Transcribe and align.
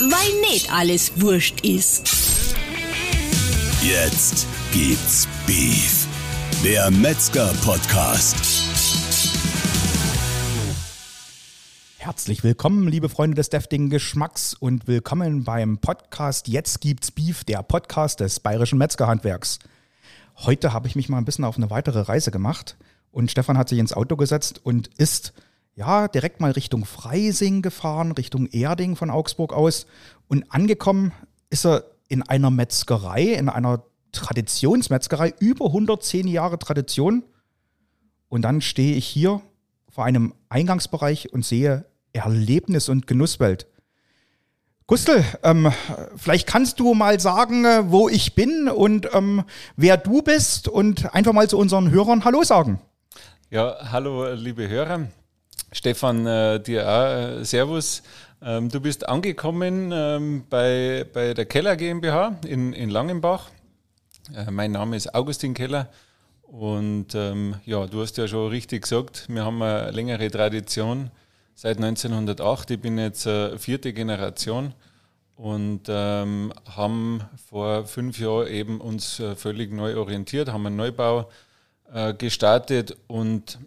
weil 0.00 0.40
nicht 0.50 0.72
alles 0.72 1.20
wurscht 1.20 1.64
ist. 1.64 2.56
Jetzt 3.82 4.46
gibt's 4.72 5.28
Beef, 5.46 6.06
der 6.64 6.90
Metzger-Podcast. 6.90 8.36
Herzlich 11.98 12.42
willkommen, 12.42 12.88
liebe 12.88 13.08
Freunde 13.08 13.36
des 13.36 13.50
deftigen 13.50 13.88
Geschmacks 13.88 14.54
und 14.54 14.88
willkommen 14.88 15.44
beim 15.44 15.78
Podcast 15.78 16.48
Jetzt 16.48 16.80
gibt's 16.80 17.10
Beef, 17.12 17.44
der 17.44 17.62
Podcast 17.62 18.20
des 18.20 18.40
bayerischen 18.40 18.78
Metzgerhandwerks. 18.78 19.60
Heute 20.38 20.72
habe 20.72 20.88
ich 20.88 20.96
mich 20.96 21.08
mal 21.08 21.18
ein 21.18 21.24
bisschen 21.24 21.44
auf 21.44 21.56
eine 21.56 21.70
weitere 21.70 22.00
Reise 22.00 22.30
gemacht 22.30 22.76
und 23.12 23.30
Stefan 23.30 23.56
hat 23.56 23.68
sich 23.68 23.78
ins 23.78 23.92
Auto 23.92 24.16
gesetzt 24.16 24.60
und 24.64 24.88
ist 24.98 25.32
ja 25.74 26.08
direkt 26.08 26.40
mal 26.40 26.52
Richtung 26.52 26.84
Freising 26.84 27.62
gefahren, 27.62 28.12
Richtung 28.12 28.46
Erding 28.46 28.96
von 28.96 29.10
Augsburg 29.10 29.52
aus 29.52 29.86
und 30.28 30.50
angekommen 30.52 31.12
ist 31.50 31.66
er 31.66 31.84
in 32.08 32.22
einer 32.22 32.50
Metzgerei, 32.50 33.32
in 33.32 33.48
einer 33.48 33.84
Traditionsmetzgerei, 34.12 35.34
über 35.40 35.66
110 35.66 36.28
Jahre 36.28 36.58
Tradition. 36.58 37.24
Und 38.28 38.42
dann 38.42 38.60
stehe 38.60 38.96
ich 38.96 39.06
hier 39.06 39.40
vor 39.88 40.04
einem 40.04 40.34
Eingangsbereich 40.48 41.32
und 41.32 41.44
sehe 41.44 41.86
Erlebnis- 42.12 42.88
und 42.88 43.06
Genusswelt. 43.06 43.66
Gustl, 44.86 45.24
ähm, 45.42 45.72
vielleicht 46.16 46.46
kannst 46.46 46.78
du 46.78 46.92
mal 46.94 47.18
sagen, 47.18 47.64
äh, 47.64 47.90
wo 47.90 48.08
ich 48.08 48.34
bin 48.34 48.68
und 48.68 49.08
ähm, 49.14 49.44
wer 49.76 49.96
du 49.96 50.20
bist 50.20 50.68
und 50.68 51.14
einfach 51.14 51.32
mal 51.32 51.48
zu 51.48 51.56
unseren 51.56 51.90
Hörern 51.90 52.24
Hallo 52.24 52.42
sagen. 52.42 52.80
Ja, 53.50 53.76
hallo 53.90 54.34
liebe 54.34 54.68
Hörer. 54.68 55.08
Stefan, 55.72 56.26
äh, 56.26 56.60
dir 56.60 56.88
auch 56.88 57.40
äh, 57.40 57.44
Servus. 57.44 58.02
Ähm, 58.40 58.68
du 58.68 58.80
bist 58.80 59.08
angekommen 59.08 59.90
ähm, 59.92 60.44
bei, 60.48 61.06
bei 61.12 61.34
der 61.34 61.46
Keller 61.46 61.76
GmbH 61.76 62.36
in, 62.46 62.72
in 62.72 62.90
Langenbach. 62.90 63.50
Äh, 64.34 64.50
mein 64.50 64.72
Name 64.72 64.96
ist 64.96 65.14
Augustin 65.14 65.54
Keller 65.54 65.88
und 66.42 67.14
ähm, 67.14 67.56
ja, 67.64 67.86
du 67.86 68.02
hast 68.02 68.16
ja 68.16 68.28
schon 68.28 68.48
richtig 68.48 68.82
gesagt, 68.82 69.26
wir 69.28 69.44
haben 69.44 69.60
eine 69.62 69.90
längere 69.90 70.30
Tradition 70.30 71.10
seit 71.54 71.78
1908. 71.78 72.70
Ich 72.70 72.80
bin 72.80 72.98
jetzt 72.98 73.26
äh, 73.26 73.58
vierte 73.58 73.92
Generation 73.92 74.74
und 75.36 75.82
ähm, 75.88 76.52
haben 76.76 77.22
vor 77.48 77.86
fünf 77.86 78.18
Jahren 78.20 78.46
eben 78.48 78.80
uns 78.80 79.18
äh, 79.20 79.34
völlig 79.34 79.72
neu 79.72 79.96
orientiert, 79.96 80.52
haben 80.52 80.66
einen 80.66 80.76
Neubau 80.76 81.28
äh, 81.92 82.14
gestartet 82.14 82.96
und 83.08 83.58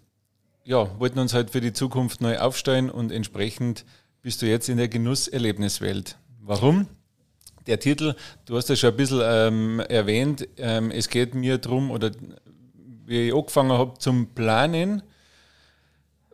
ja, 0.67 0.99
wollten 0.99 1.17
uns 1.19 1.33
halt 1.33 1.51
für 1.51 1.61
die 1.61 1.71
Zukunft 1.71 2.19
neu 2.19 2.37
aufstellen 2.39 2.89
und 2.89 3.09
entsprechend 3.09 3.85
bist 4.21 4.41
du 4.41 4.47
jetzt 4.47 4.67
in 4.67 4.75
der 4.75 4.89
Genusserlebniswelt. 4.89 6.17
Warum? 6.41 6.87
Der 7.67 7.79
Titel, 7.79 8.15
du 8.45 8.57
hast 8.57 8.69
das 8.69 8.77
schon 8.77 8.91
ein 8.91 8.97
bisschen 8.97 9.21
ähm, 9.23 9.79
erwähnt, 9.79 10.45
ähm, 10.57 10.91
es 10.91 11.07
geht 11.07 11.35
mir 11.35 11.57
darum, 11.57 11.89
oder 11.89 12.11
wie 13.05 13.29
ich 13.29 13.33
angefangen 13.33 13.71
habe 13.71 13.97
zum 13.97 14.33
Planen, 14.35 15.03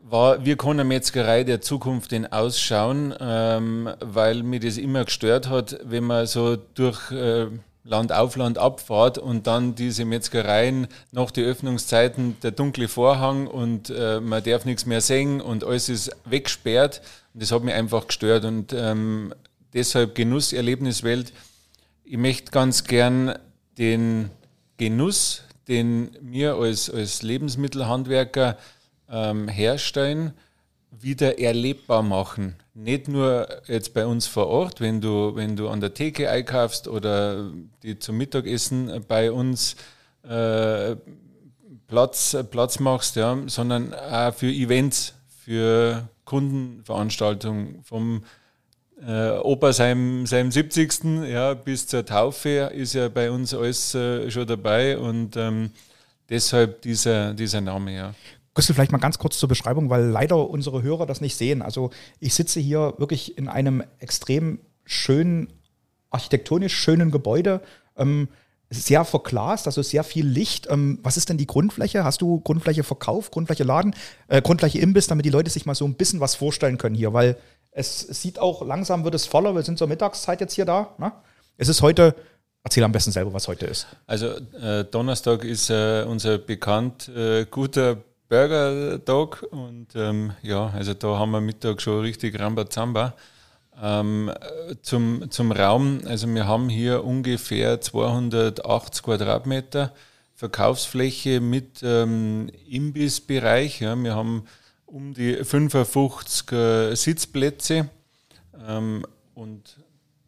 war, 0.02 0.44
wir 0.44 0.58
können 0.58 0.80
eine 0.80 0.90
Metzgerei 0.90 1.44
der 1.44 1.62
Zukunft 1.62 2.12
in 2.12 2.26
ausschauen, 2.26 3.14
ähm, 3.20 3.88
weil 4.00 4.42
mir 4.42 4.60
das 4.60 4.78
immer 4.78 5.06
gestört 5.06 5.48
hat, 5.48 5.80
wenn 5.84 6.06
man 6.06 6.26
so 6.26 6.56
durch 6.56 7.12
äh, 7.12 7.48
Land 7.84 8.14
auf 8.14 8.36
Land 8.38 8.58
abfahrt 8.58 9.18
und 9.18 9.46
dann 9.46 9.76
diese 9.76 10.06
Metzgereien 10.06 10.88
nach 11.12 11.32
den 11.32 11.46
Öffnungszeiten 11.46 12.38
der 12.42 12.52
dunkle 12.52 12.88
Vorhang 12.88 13.48
und 13.48 13.90
äh, 13.90 14.22
man 14.22 14.44
darf 14.44 14.64
nichts 14.64 14.86
mehr 14.86 15.02
sehen 15.02 15.42
und 15.42 15.66
alles 15.66 15.90
ist 15.90 16.12
weggesperrt. 16.24 17.02
Und 17.34 17.44
das 17.44 17.52
hat 17.52 17.64
mich 17.64 17.74
einfach 17.74 18.08
gestört 18.08 18.46
und 18.46 18.72
ähm, 18.74 19.34
deshalb 19.74 20.16
Genuss, 20.16 20.54
Erlebniswelt. 20.54 21.34
Ich 22.06 22.18
möchte 22.18 22.52
ganz 22.52 22.86
gern 22.86 23.38
den 23.78 24.30
Genuss, 24.78 25.44
den 25.68 26.12
wir 26.22 26.56
als, 26.56 26.90
als 26.90 27.22
Lebensmittelhandwerker 27.22 28.58
ähm, 29.10 29.48
herstellen, 29.50 30.34
wieder 31.00 31.40
erlebbar 31.40 32.04
machen. 32.04 32.56
Nicht 32.74 33.08
nur 33.08 33.48
jetzt 33.68 33.94
bei 33.94 34.06
uns 34.06 34.28
vor 34.28 34.48
Ort, 34.48 34.82
wenn 34.82 35.02
du, 35.02 35.36
wenn 35.36 35.56
du 35.56 35.70
an 35.70 35.80
der 35.80 35.94
Theke 35.94 36.30
einkaufst 36.30 36.88
oder 36.88 37.52
die 37.84 38.00
zum 38.00 38.18
Mittagessen 38.18 39.04
bei 39.08 39.32
uns 39.32 39.76
äh, 40.28 40.96
Platz, 41.88 42.36
Platz 42.50 42.80
machst, 42.80 43.16
ja, 43.16 43.38
sondern 43.48 43.94
auch 43.94 44.34
für 44.34 44.48
Events, 44.48 45.14
für 45.44 46.08
Kundenveranstaltungen 46.26 47.84
vom 47.84 48.24
äh, 49.06 49.32
Opa 49.32 49.74
seinem, 49.74 50.26
seinem 50.26 50.52
70. 50.52 51.04
Ja, 51.30 51.54
bis 51.54 51.88
zur 51.88 52.06
Taufe 52.06 52.72
ist 52.74 52.94
ja 52.94 53.10
bei 53.10 53.30
uns 53.30 53.54
alles 53.54 53.94
äh, 53.94 54.32
schon 54.32 54.48
dabei 54.48 54.98
und 54.98 55.36
ähm, 55.36 55.72
deshalb 56.30 56.82
dieser, 56.82 57.34
dieser 57.34 57.62
Name, 57.62 57.96
ja. 57.96 58.14
Gustl, 58.54 58.74
vielleicht 58.74 58.92
mal 58.92 59.00
ganz 59.00 59.18
kurz 59.18 59.38
zur 59.40 59.50
Beschreibung, 59.50 59.90
weil 59.90 60.06
leider 60.06 60.50
unsere 60.50 60.84
Hörer 60.84 61.06
das 61.06 61.22
nicht 61.22 61.36
sehen. 61.36 61.62
Also 61.62 61.90
ich 62.20 62.34
sitze 62.34 62.60
hier 62.60 62.94
wirklich 62.98 63.38
in 63.38 63.48
einem 63.48 63.84
extrem 64.00 64.60
schönen, 64.86 65.52
architektonisch 66.12 66.76
schönen 66.76 67.10
Gebäude. 67.12 67.62
Ähm, 67.98 68.28
sehr 68.70 69.06
verglast, 69.06 69.68
also 69.68 69.82
sehr 69.82 70.04
viel 70.04 70.26
Licht. 70.26 70.68
Ähm, 70.70 71.00
was 71.04 71.18
ist 71.18 71.30
denn 71.30 71.38
die 71.38 71.48
Grundfläche? 71.48 72.04
Hast 72.04 72.22
du 72.22 72.40
Grundfläche 72.40 72.84
Verkauf, 72.84 73.32
Grundfläche 73.32 73.64
Laden, 73.64 73.96
äh, 74.28 74.42
Grundfläche 74.42 74.80
Imbiss, 74.80 75.08
damit 75.08 75.26
die 75.26 75.30
Leute 75.30 75.50
sich 75.50 75.66
mal 75.66 75.76
so 75.76 75.86
ein 75.86 75.96
bisschen 75.96 76.20
was 76.20 76.36
vorstellen 76.36 76.78
können 76.78 76.96
hier? 76.96 77.14
Weil 77.14 77.38
es, 77.72 78.04
es 78.08 78.22
sieht 78.22 78.40
auch, 78.40 78.66
langsam 78.66 79.04
wird 79.04 79.16
es 79.16 79.26
voller. 79.26 79.56
Wir 79.56 79.64
sind 79.64 79.78
zur 79.78 79.88
Mittagszeit 79.88 80.42
jetzt 80.42 80.54
hier 80.54 80.66
da. 80.66 80.96
Ne? 80.98 81.12
Es 81.58 81.70
ist 81.70 81.82
heute 81.82 82.16
Erzähl 82.66 82.84
am 82.86 82.94
besten 82.94 83.12
selber, 83.12 83.34
was 83.34 83.50
heute 83.50 83.66
ist. 83.66 83.88
Also 84.08 84.28
äh, 84.28 84.86
Donnerstag 84.86 85.44
ist 85.44 85.70
äh, 85.70 86.06
unser 86.08 86.38
bekannt 86.38 87.10
äh, 87.10 87.46
guter 87.46 87.98
Burger 88.34 88.98
Dog 88.98 89.46
und 89.52 89.90
ähm, 89.96 90.34
ja, 90.42 90.72
also 90.76 90.96
da 90.96 91.20
haben 91.20 91.30
wir 91.30 91.40
Mittag 91.40 91.80
schon 91.84 92.00
richtig 92.02 92.40
Rambazamba. 92.40 93.14
Ähm, 93.80 94.32
zum, 94.82 95.30
zum 95.30 95.52
Raum, 95.52 96.02
also 96.08 96.28
wir 96.34 96.48
haben 96.48 96.68
hier 96.68 97.04
ungefähr 97.04 97.80
280 97.80 99.04
Quadratmeter 99.04 99.94
Verkaufsfläche 100.34 101.42
mit 101.42 101.82
ähm, 101.84 102.50
Imbissbereich. 102.68 103.82
Ja, 103.82 103.96
wir 103.96 104.16
haben 104.16 104.48
um 104.88 105.14
die 105.14 105.36
55 105.36 106.52
äh, 106.54 106.96
Sitzplätze 106.96 107.88
ähm, 108.68 109.06
und 109.36 109.78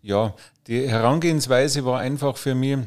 ja, 0.03 0.35
die 0.67 0.87
Herangehensweise 0.87 1.85
war 1.85 2.01
einfach 2.01 2.37
für 2.37 2.53
mich, 2.53 2.77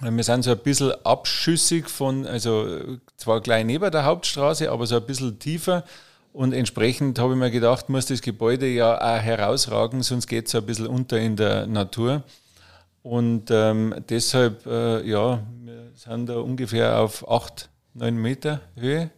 wir 0.00 0.24
sind 0.24 0.42
so 0.42 0.50
ein 0.50 0.58
bisschen 0.58 0.92
abschüssig 1.04 1.88
von, 1.88 2.26
also 2.26 2.98
zwar 3.16 3.40
gleich 3.40 3.64
neben 3.64 3.90
der 3.90 4.04
Hauptstraße, 4.04 4.70
aber 4.70 4.86
so 4.86 4.96
ein 4.96 5.06
bisschen 5.06 5.38
tiefer. 5.38 5.84
Und 6.32 6.52
entsprechend 6.52 7.18
habe 7.18 7.32
ich 7.32 7.38
mir 7.38 7.50
gedacht, 7.50 7.88
muss 7.88 8.06
das 8.06 8.20
Gebäude 8.20 8.66
ja 8.66 8.98
auch 8.98 9.22
herausragen, 9.22 10.02
sonst 10.02 10.26
geht 10.26 10.46
es 10.46 10.52
so 10.52 10.58
ein 10.58 10.66
bisschen 10.66 10.86
unter 10.86 11.18
in 11.18 11.36
der 11.36 11.66
Natur. 11.66 12.24
Und 13.02 13.50
ähm, 13.50 13.94
deshalb, 14.10 14.66
äh, 14.66 15.02
ja, 15.08 15.40
wir 15.62 15.92
sind 15.94 16.28
da 16.28 16.40
ungefähr 16.40 16.98
auf 16.98 17.26
8, 17.30 17.70
9 17.94 18.16
Meter 18.16 18.60
Höhe. 18.74 19.10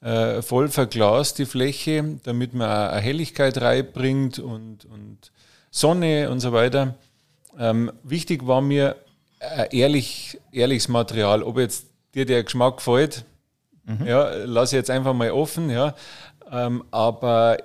Äh, 0.00 0.40
voll 0.40 0.68
verglast 0.68 1.38
die 1.38 1.44
Fläche, 1.44 2.18
damit 2.22 2.54
man 2.54 2.70
auch 2.70 2.92
eine 2.92 3.00
Helligkeit 3.00 3.60
reinbringt 3.60 4.38
und, 4.38 4.84
und 4.86 5.32
Sonne 5.70 6.30
und 6.30 6.40
so 6.40 6.52
weiter. 6.52 6.94
Ähm, 7.58 7.92
wichtig 8.02 8.46
war 8.46 8.60
mir, 8.60 8.90
äh, 8.92 9.03
ehrlich, 9.70 10.40
ehrliches 10.52 10.88
Material. 10.88 11.42
Ob 11.42 11.58
jetzt 11.58 11.86
dir 12.14 12.26
der 12.26 12.44
Geschmack 12.44 12.78
gefällt, 12.78 13.24
mhm. 13.84 14.06
ja, 14.06 14.30
lass 14.44 14.72
ich 14.72 14.76
jetzt 14.76 14.90
einfach 14.90 15.14
mal 15.14 15.30
offen, 15.30 15.70
ja. 15.70 15.94
Ähm, 16.50 16.84
aber 16.90 17.58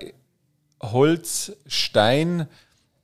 Holz, 0.81 1.51
Stein, 1.67 2.47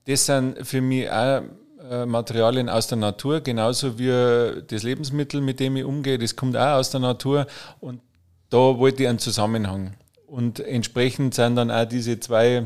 das 0.06 0.26
sind 0.26 0.66
für 0.66 0.82
mich 0.82 1.10
auch 1.10 1.42
äh, 1.90 2.06
Materialien 2.06 2.70
aus 2.70 2.88
der 2.88 2.98
Natur, 2.98 3.42
genauso 3.42 4.00
wie 4.00 4.62
das 4.68 4.84
Lebensmittel, 4.84 5.42
mit 5.42 5.60
dem 5.60 5.76
ich 5.76 5.84
umgehe, 5.84 6.18
das 6.18 6.36
kommt 6.36 6.58
auch 6.58 6.78
aus 6.78 6.90
der 6.90 7.00
Natur 7.00 7.48
und 7.80 8.02
da 8.50 8.58
wollte 8.58 9.04
ich 9.04 9.10
einen 9.10 9.20
Zusammenhang. 9.20 9.94
Und 10.28 10.60
entsprechend 10.60 11.36
sind 11.36 11.56
dann 11.56 11.72
auch 11.72 11.86
diese 11.86 12.20
zwei 12.20 12.66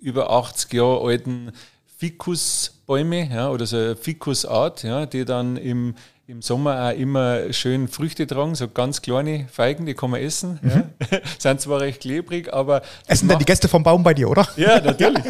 über 0.00 0.30
80 0.30 0.72
Jahre 0.72 1.00
alten 1.00 1.52
Fikusbäume 1.96 3.28
ja, 3.32 3.50
oder 3.50 3.66
so 3.66 3.76
eine 3.76 3.96
Fikusart, 3.96 4.82
ja, 4.82 5.06
die 5.06 5.24
dann 5.24 5.56
im, 5.56 5.94
im 6.26 6.42
Sommer 6.42 6.88
auch 6.88 6.98
immer 6.98 7.52
schön 7.52 7.88
Früchte 7.88 8.26
tragen, 8.26 8.54
so 8.54 8.68
ganz 8.68 9.02
kleine 9.02 9.46
Feigen, 9.50 9.86
die 9.86 9.94
kann 9.94 10.10
man 10.10 10.20
essen. 10.20 10.58
Mhm. 10.62 10.70
Ja. 11.10 11.18
Sind 11.38 11.60
zwar 11.60 11.80
recht 11.80 12.00
klebrig, 12.00 12.52
aber. 12.52 12.82
Essen 13.06 13.28
denn 13.28 13.38
die 13.38 13.44
Gäste 13.44 13.68
vom 13.68 13.82
Baum 13.82 14.02
bei 14.02 14.14
dir, 14.14 14.28
oder? 14.28 14.46
Ja, 14.56 14.80
natürlich. 14.80 15.24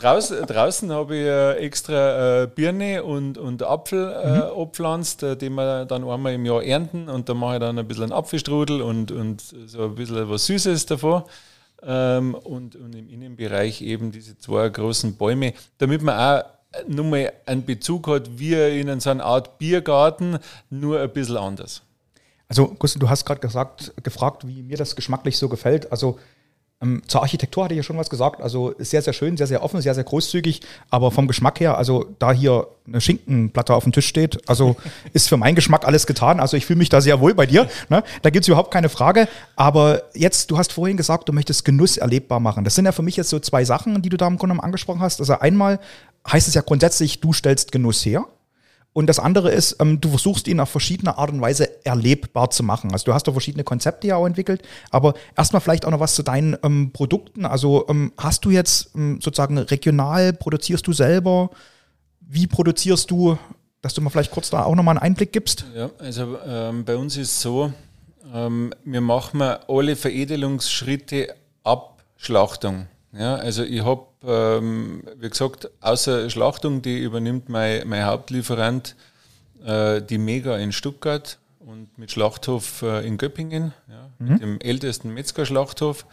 draußen, 0.00 0.46
draußen 0.46 0.92
habe 0.92 1.16
ich 1.16 1.26
äh, 1.26 1.52
extra 1.64 2.42
äh, 2.42 2.46
Birne 2.46 3.04
und, 3.04 3.38
und 3.38 3.62
Apfel 3.62 4.12
äh, 4.12 4.28
mhm. 4.28 4.60
abpflanzt, 4.60 5.22
äh, 5.22 5.36
die 5.36 5.50
wir 5.50 5.84
dann 5.84 6.08
einmal 6.08 6.34
im 6.34 6.44
Jahr 6.44 6.62
ernten 6.62 7.08
und 7.08 7.28
da 7.28 7.34
mache 7.34 7.54
ich 7.54 7.60
dann 7.60 7.78
ein 7.78 7.86
bisschen 7.86 8.04
einen 8.04 8.12
Apfelstrudel 8.12 8.82
und, 8.82 9.12
und 9.12 9.42
so 9.66 9.84
ein 9.84 9.94
bisschen 9.94 10.28
was 10.28 10.46
Süßes 10.46 10.86
davor. 10.86 11.26
Ähm, 11.82 12.34
und, 12.34 12.76
und 12.76 12.94
im 12.94 13.08
Innenbereich 13.08 13.82
eben 13.82 14.12
diese 14.12 14.38
zwei 14.38 14.68
großen 14.68 15.16
Bäume, 15.16 15.54
damit 15.78 16.02
man 16.02 16.16
auch 16.16 16.44
nochmal 16.86 17.32
einen 17.46 17.64
Bezug 17.64 18.08
hat, 18.08 18.38
wie 18.38 18.54
in 18.54 19.00
so 19.00 19.10
einer 19.10 19.24
Art 19.24 19.58
Biergarten, 19.58 20.38
nur 20.68 21.00
ein 21.00 21.12
bisschen 21.12 21.36
anders. 21.36 21.82
Also, 22.48 22.68
Gustav, 22.78 23.00
du 23.00 23.08
hast 23.08 23.24
gerade 23.24 23.40
gesagt, 23.40 23.92
gefragt, 24.02 24.46
wie 24.46 24.62
mir 24.62 24.76
das 24.76 24.96
geschmacklich 24.96 25.38
so 25.38 25.48
gefällt. 25.48 25.90
Also, 25.92 26.18
zur 27.06 27.20
Architektur 27.20 27.64
hatte 27.64 27.74
ich 27.74 27.78
ja 27.78 27.82
schon 27.82 27.98
was 27.98 28.08
gesagt. 28.08 28.40
Also 28.40 28.74
sehr, 28.78 29.02
sehr 29.02 29.12
schön, 29.12 29.36
sehr, 29.36 29.46
sehr 29.46 29.62
offen, 29.62 29.82
sehr, 29.82 29.94
sehr 29.94 30.04
großzügig. 30.04 30.62
Aber 30.88 31.10
vom 31.10 31.28
Geschmack 31.28 31.60
her, 31.60 31.76
also 31.76 32.06
da 32.18 32.32
hier 32.32 32.68
eine 32.86 33.02
Schinkenplatte 33.02 33.74
auf 33.74 33.84
dem 33.84 33.92
Tisch 33.92 34.06
steht, 34.06 34.48
also 34.48 34.76
ist 35.12 35.28
für 35.28 35.36
meinen 35.36 35.54
Geschmack 35.54 35.86
alles 35.86 36.06
getan. 36.06 36.40
Also 36.40 36.56
ich 36.56 36.64
fühle 36.64 36.78
mich 36.78 36.88
da 36.88 37.02
sehr 37.02 37.20
wohl 37.20 37.34
bei 37.34 37.44
dir. 37.44 37.68
Ne? 37.90 38.02
Da 38.22 38.30
gibt 38.30 38.44
es 38.44 38.48
überhaupt 38.48 38.70
keine 38.70 38.88
Frage. 38.88 39.28
Aber 39.56 40.04
jetzt, 40.14 40.50
du 40.50 40.56
hast 40.56 40.72
vorhin 40.72 40.96
gesagt, 40.96 41.28
du 41.28 41.34
möchtest 41.34 41.66
Genuss 41.66 41.98
erlebbar 41.98 42.40
machen. 42.40 42.64
Das 42.64 42.76
sind 42.76 42.86
ja 42.86 42.92
für 42.92 43.02
mich 43.02 43.16
jetzt 43.16 43.28
so 43.28 43.38
zwei 43.40 43.62
Sachen, 43.66 44.00
die 44.00 44.08
du 44.08 44.16
da 44.16 44.26
im 44.26 44.38
Grunde 44.38 44.62
angesprochen 44.62 45.00
hast. 45.00 45.20
Also 45.20 45.38
einmal 45.38 45.80
heißt 46.30 46.48
es 46.48 46.54
ja 46.54 46.62
grundsätzlich, 46.62 47.20
du 47.20 47.34
stellst 47.34 47.72
Genuss 47.72 48.06
her. 48.06 48.24
Und 48.92 49.06
das 49.06 49.20
andere 49.20 49.52
ist, 49.52 49.76
ähm, 49.80 50.00
du 50.00 50.08
versuchst 50.08 50.48
ihn 50.48 50.58
auf 50.58 50.68
verschiedene 50.68 51.16
Art 51.16 51.30
und 51.30 51.40
Weise 51.40 51.84
erlebbar 51.84 52.50
zu 52.50 52.64
machen. 52.64 52.92
Also 52.92 53.04
du 53.04 53.14
hast 53.14 53.26
da 53.28 53.32
verschiedene 53.32 53.62
Konzepte 53.62 54.08
ja 54.08 54.16
auch 54.16 54.26
entwickelt, 54.26 54.62
aber 54.90 55.14
erstmal 55.36 55.60
vielleicht 55.60 55.84
auch 55.84 55.90
noch 55.90 56.00
was 56.00 56.14
zu 56.14 56.22
deinen 56.22 56.56
ähm, 56.62 56.90
Produkten. 56.92 57.46
Also 57.46 57.86
ähm, 57.88 58.12
hast 58.16 58.44
du 58.44 58.50
jetzt 58.50 58.90
ähm, 58.96 59.20
sozusagen 59.22 59.58
regional, 59.58 60.32
produzierst 60.32 60.86
du 60.86 60.92
selber? 60.92 61.50
Wie 62.20 62.46
produzierst 62.46 63.10
du, 63.10 63.38
dass 63.80 63.94
du 63.94 64.00
mal 64.00 64.10
vielleicht 64.10 64.32
kurz 64.32 64.50
da 64.50 64.64
auch 64.64 64.74
nochmal 64.74 64.96
einen 64.96 65.02
Einblick 65.02 65.32
gibst? 65.32 65.64
Ja, 65.74 65.90
also 65.98 66.38
ähm, 66.44 66.84
bei 66.84 66.96
uns 66.96 67.16
ist 67.16 67.30
es 67.30 67.40
so, 67.42 67.72
ähm, 68.34 68.74
wir 68.84 69.00
machen 69.00 69.42
alle 69.42 69.96
Veredelungsschritte 69.96 71.34
ab 71.62 72.02
Schlachtung. 72.16 72.86
Ja, 73.12 73.36
also 73.36 73.62
ich 73.62 73.84
habe, 73.84 74.06
ähm, 74.24 75.02
wie 75.16 75.28
gesagt, 75.28 75.70
außer 75.80 76.28
Schlachtung, 76.30 76.82
die 76.82 76.98
übernimmt 76.98 77.48
mein, 77.48 77.88
mein 77.88 78.04
Hauptlieferant, 78.04 78.96
äh, 79.64 80.02
die 80.02 80.18
Mega 80.18 80.56
in 80.56 80.72
Stuttgart 80.72 81.38
und 81.58 81.96
mit 81.98 82.10
Schlachthof 82.10 82.82
äh, 82.82 83.06
in 83.06 83.18
Göppingen, 83.18 83.72
ja, 83.88 84.10
mhm. 84.18 84.32
mit 84.32 84.42
dem 84.42 84.60
ältesten 84.60 85.12
Metzgerschlachthof. 85.14 86.06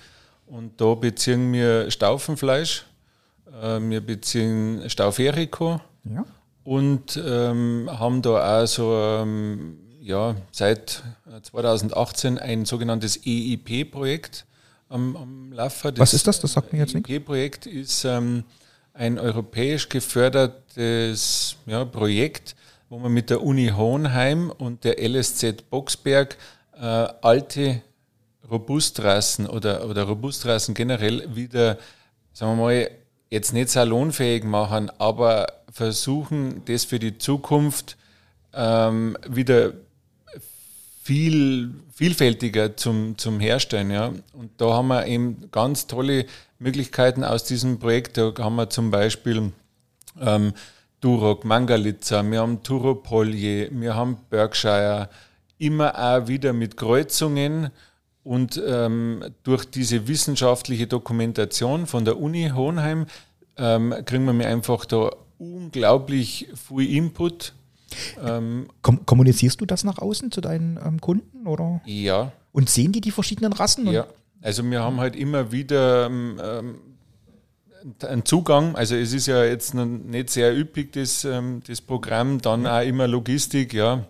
Und 0.45 0.80
da 0.80 0.95
beziehen 0.95 1.51
wir 1.51 1.92
Staufenfleisch, 1.92 2.86
äh, 3.62 3.80
wir 3.80 4.01
beziehen 4.01 4.89
Stauferiko 4.89 5.81
ja. 6.06 6.25
und 6.63 7.21
ähm, 7.24 7.89
haben 7.92 8.21
da 8.21 8.63
auch 8.63 8.68
so 8.68 8.94
ähm, 8.95 9.80
ja, 10.00 10.36
seit 10.51 11.04
2018 11.42 12.38
ein 12.38 12.63
sogenanntes 12.63 13.19
EIP-Projekt 13.25 14.46
am, 14.89 15.15
am 15.15 15.51
Laufen. 15.51 15.93
Was 15.97 16.13
ist 16.13 16.27
das? 16.27 16.39
Das 16.39 16.53
sagt 16.53 16.73
mir 16.73 16.79
jetzt 16.79 16.93
nicht. 16.93 17.09
Das 17.09 17.23
projekt 17.23 17.65
ist 17.65 18.05
ähm, 18.05 18.43
ein 18.93 19.19
europäisch 19.19 19.89
gefördertes 19.89 21.55
ja, 21.65 21.85
Projekt, 21.85 22.55
wo 22.89 22.97
man 22.99 23.11
mit 23.11 23.29
der 23.29 23.43
Uni 23.43 23.69
Hohenheim 23.75 24.49
und 24.49 24.83
der 24.83 24.97
LSZ 24.99 25.69
Boxberg 25.69 26.37
äh, 26.75 26.81
alte 26.81 27.81
Robustrassen 28.49 29.47
oder, 29.47 29.87
oder 29.89 30.03
Robustrassen 30.03 30.73
generell 30.73 31.35
wieder, 31.35 31.77
sagen 32.33 32.57
wir 32.57 32.63
mal, 32.63 32.91
jetzt 33.29 33.53
nicht 33.53 33.69
salonfähig 33.69 34.43
machen, 34.45 34.89
aber 34.99 35.47
versuchen, 35.71 36.63
das 36.65 36.85
für 36.85 36.99
die 36.99 37.17
Zukunft 37.17 37.97
ähm, 38.53 39.17
wieder 39.27 39.73
viel 41.07 41.74
vielfältiger 41.94 42.75
zum, 42.75 43.18
zum 43.18 43.39
Herstellen. 43.39 43.92
Ja. 43.92 44.12
Und 44.33 44.51
da 44.57 44.74
haben 44.74 44.89
wir 44.89 45.07
eben 45.07 45.50
ganz 45.51 45.88
tolle 45.88 46.25
Möglichkeiten 46.59 47.24
aus 47.24 47.45
diesem 47.45 47.80
Projekt. 47.80 48.18
Da 48.18 48.33
haben 48.38 48.57
wir 48.57 48.69
zum 48.69 48.92
Beispiel 48.92 49.54
ähm, 50.19 50.51
Duroc, 51.00 51.45
Mangalitza, 51.45 52.30
wir 52.30 52.42
haben 52.42 52.62
Turopolje, 52.62 53.69
wir 53.71 53.95
haben 53.95 54.18
Berkshire, 54.30 55.07
immer 55.57 55.98
auch 55.98 56.27
wieder 56.27 56.51
mit 56.51 56.75
Kreuzungen 56.75 57.69
und 58.24 58.62
ähm, 58.68 59.24
durch 59.44 59.63
diese 59.63 60.09
wissenschaftliche 60.09 60.88
Dokumentation 60.88 61.88
von 61.88 62.04
der 62.04 62.19
Uni 62.19 62.51
Hohenheim 62.54 63.06
ähm, 63.56 63.94
kriegen 64.06 64.25
wir 64.25 64.33
mir 64.33 64.48
einfach 64.48 64.83
da 64.83 65.12
unglaublich 65.38 66.50
viel 66.68 66.95
Input 66.95 67.54
ähm, 68.23 68.67
Kom 68.81 69.05
kommunizierst 69.05 69.59
du 69.61 69.65
das 69.65 69.83
nach 69.83 69.99
außen 69.99 70.31
zu 70.31 70.41
deinen 70.41 70.79
ähm, 70.83 71.01
Kunden? 71.01 71.47
Oder? 71.47 71.81
Ja. 71.85 72.31
Und 72.51 72.69
sehen 72.69 72.91
die 72.91 73.01
die 73.01 73.11
verschiedenen 73.11 73.53
Rassen? 73.53 73.88
Ja. 73.88 74.07
Also 74.41 74.63
wir 74.63 74.81
haben 74.81 74.99
halt 74.99 75.15
immer 75.15 75.51
wieder 75.51 76.05
ähm, 76.05 76.39
ähm, 76.44 76.75
einen 78.01 78.25
Zugang. 78.25 78.75
Also 78.75 78.95
es 78.95 79.13
ist 79.13 79.27
ja 79.27 79.44
jetzt 79.44 79.73
nicht 79.73 80.29
sehr 80.29 80.57
üppig, 80.57 80.94
das, 80.94 81.25
ähm, 81.25 81.61
das 81.67 81.81
Programm. 81.81 82.41
Dann 82.41 82.65
auch 82.67 82.81
immer 82.81 83.07
Logistik, 83.07 83.73
ja. 83.73 84.05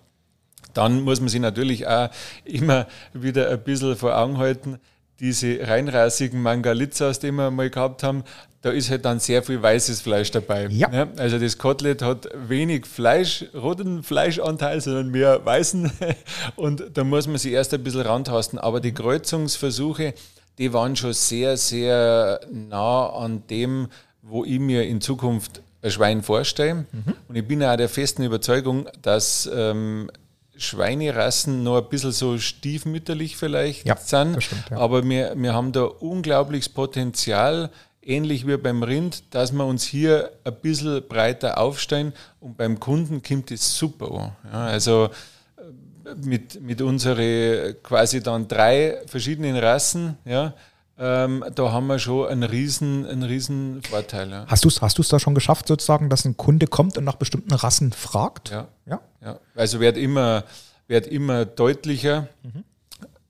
Dann 0.73 1.01
muss 1.01 1.19
man 1.19 1.29
sich 1.29 1.41
natürlich 1.41 1.87
auch 1.87 2.09
immer 2.43 2.87
wieder 3.13 3.49
ein 3.49 3.63
bisschen 3.63 3.95
vor 3.95 4.15
Augen 4.15 4.37
halten, 4.37 4.77
diese 5.19 5.67
reinrassigen 5.67 6.41
Mangalitzas, 6.41 7.19
die 7.19 7.31
wir 7.31 7.51
mal 7.51 7.69
gehabt 7.69 8.03
haben, 8.03 8.23
da 8.61 8.71
ist 8.71 8.89
halt 8.89 9.05
dann 9.05 9.19
sehr 9.19 9.43
viel 9.43 9.61
weißes 9.61 10.01
Fleisch 10.01 10.31
dabei. 10.31 10.67
Ja. 10.67 10.91
ja 10.91 11.07
also 11.17 11.39
das 11.39 11.57
Kotelett 11.57 12.01
hat 12.01 12.27
wenig 12.33 12.85
Fleisch, 12.85 13.45
roten 13.53 14.03
Fleischanteil, 14.03 14.81
sondern 14.81 15.09
mehr 15.09 15.45
weißen. 15.45 15.91
Und 16.55 16.83
da 16.93 17.03
muss 17.03 17.27
man 17.27 17.37
sich 17.37 17.53
erst 17.53 17.73
ein 17.73 17.83
bisschen 17.83 18.01
rantasten. 18.01 18.59
Aber 18.59 18.79
die 18.79 18.93
Kreuzungsversuche, 18.93 20.13
die 20.57 20.73
waren 20.73 20.95
schon 20.95 21.13
sehr, 21.13 21.55
sehr 21.55 22.41
nah 22.51 23.07
an 23.09 23.43
dem, 23.47 23.87
wo 24.21 24.43
ich 24.43 24.59
mir 24.59 24.85
in 24.85 25.01
Zukunft 25.01 25.61
ein 25.81 25.91
Schwein 25.91 26.23
vorstelle. 26.23 26.85
Mhm. 26.91 27.13
Und 27.27 27.35
ich 27.35 27.47
bin 27.47 27.63
auch 27.63 27.77
der 27.77 27.89
festen 27.89 28.23
Überzeugung, 28.23 28.89
dass 29.01 29.49
ähm, 29.53 30.09
Schweinerassen 30.57 31.63
noch 31.63 31.77
ein 31.77 31.89
bisschen 31.89 32.11
so 32.11 32.37
stiefmütterlich 32.37 33.37
vielleicht 33.37 33.87
ja, 33.87 33.95
sind. 33.95 34.41
Stimmt, 34.41 34.69
ja. 34.71 34.77
Aber 34.77 35.07
wir, 35.07 35.33
wir 35.35 35.53
haben 35.53 35.71
da 35.71 35.83
unglaubliches 35.83 36.69
Potenzial, 36.69 37.69
ähnlich 38.01 38.47
wie 38.47 38.57
beim 38.57 38.83
Rind, 38.83 39.23
dass 39.31 39.51
wir 39.51 39.65
uns 39.65 39.83
hier 39.83 40.31
ein 40.43 40.55
bisschen 40.55 41.07
breiter 41.07 41.57
aufstellen 41.57 42.13
und 42.39 42.57
beim 42.57 42.79
Kunden 42.79 43.21
kommt 43.21 43.51
es 43.51 43.77
super 43.77 44.11
an. 44.11 44.31
Ja, 44.51 44.65
also 44.65 45.09
äh, 45.57 46.15
mit, 46.15 46.61
mit 46.61 46.81
unseren 46.81 47.75
quasi 47.83 48.21
dann 48.23 48.47
drei 48.47 49.01
verschiedenen 49.07 49.57
Rassen, 49.57 50.17
ja, 50.25 50.53
ähm, 50.99 51.43
da 51.53 51.71
haben 51.71 51.87
wir 51.87 51.99
schon 51.99 52.27
einen 52.27 52.43
riesen, 52.43 53.05
einen 53.05 53.23
riesen 53.23 53.81
Vorteil. 53.83 54.29
Ja. 54.29 54.45
Hast 54.47 54.63
du 54.63 54.67
es 54.69 54.81
hast 54.81 55.13
da 55.13 55.19
schon 55.19 55.35
geschafft, 55.35 55.67
sozusagen, 55.67 56.09
dass 56.09 56.25
ein 56.25 56.37
Kunde 56.37 56.67
kommt 56.67 56.97
und 56.97 57.03
nach 57.03 57.15
bestimmten 57.15 57.53
Rassen 57.53 57.91
fragt? 57.93 58.49
Ja. 58.49 58.67
ja? 58.85 59.01
ja. 59.21 59.39
Also 59.55 59.79
wird 59.79 59.97
immer, 59.97 60.43
wird 60.87 61.07
immer 61.07 61.45
deutlicher. 61.45 62.27
Mhm. 62.43 62.63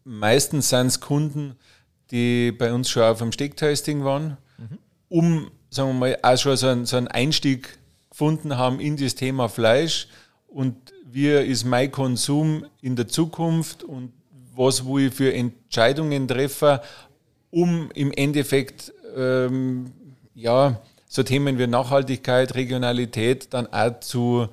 Meistens 0.03 0.69
sind 0.69 0.87
es 0.87 0.99
Kunden, 1.01 1.55
die 2.11 2.51
bei 2.51 2.71
uns 2.71 2.89
schon 2.89 3.03
auf 3.03 3.17
dem 3.17 3.31
Stegtasting 3.31 4.03
waren 4.03 4.37
um, 5.09 5.51
sagen 5.69 5.89
wir 5.89 5.93
mal, 5.93 6.17
auch 6.21 6.37
schon 6.37 6.57
so 6.57 6.67
einen, 6.67 6.85
so 6.85 6.97
einen 6.97 7.07
Einstieg 7.07 7.77
gefunden 8.09 8.57
haben 8.57 8.79
in 8.79 8.97
das 8.97 9.15
Thema 9.15 9.47
Fleisch 9.49 10.07
und 10.47 10.75
wie 11.05 11.29
ist 11.29 11.65
mein 11.65 11.91
Konsum 11.91 12.65
in 12.81 12.95
der 12.95 13.07
Zukunft 13.07 13.83
und 13.83 14.11
was 14.55 14.85
wo 14.85 14.97
ich 14.97 15.13
für 15.13 15.33
Entscheidungen 15.33 16.27
treffe, 16.27 16.81
um 17.57 17.89
im 17.95 18.11
Endeffekt 18.11 18.93
ähm, 19.15 19.87
ja, 20.35 20.79
so 21.07 21.23
Themen 21.23 21.57
wie 21.57 21.65
Nachhaltigkeit, 21.65 22.53
Regionalität 22.53 23.51
dann 23.51 23.65
auch 23.73 23.99
zu 23.99 24.47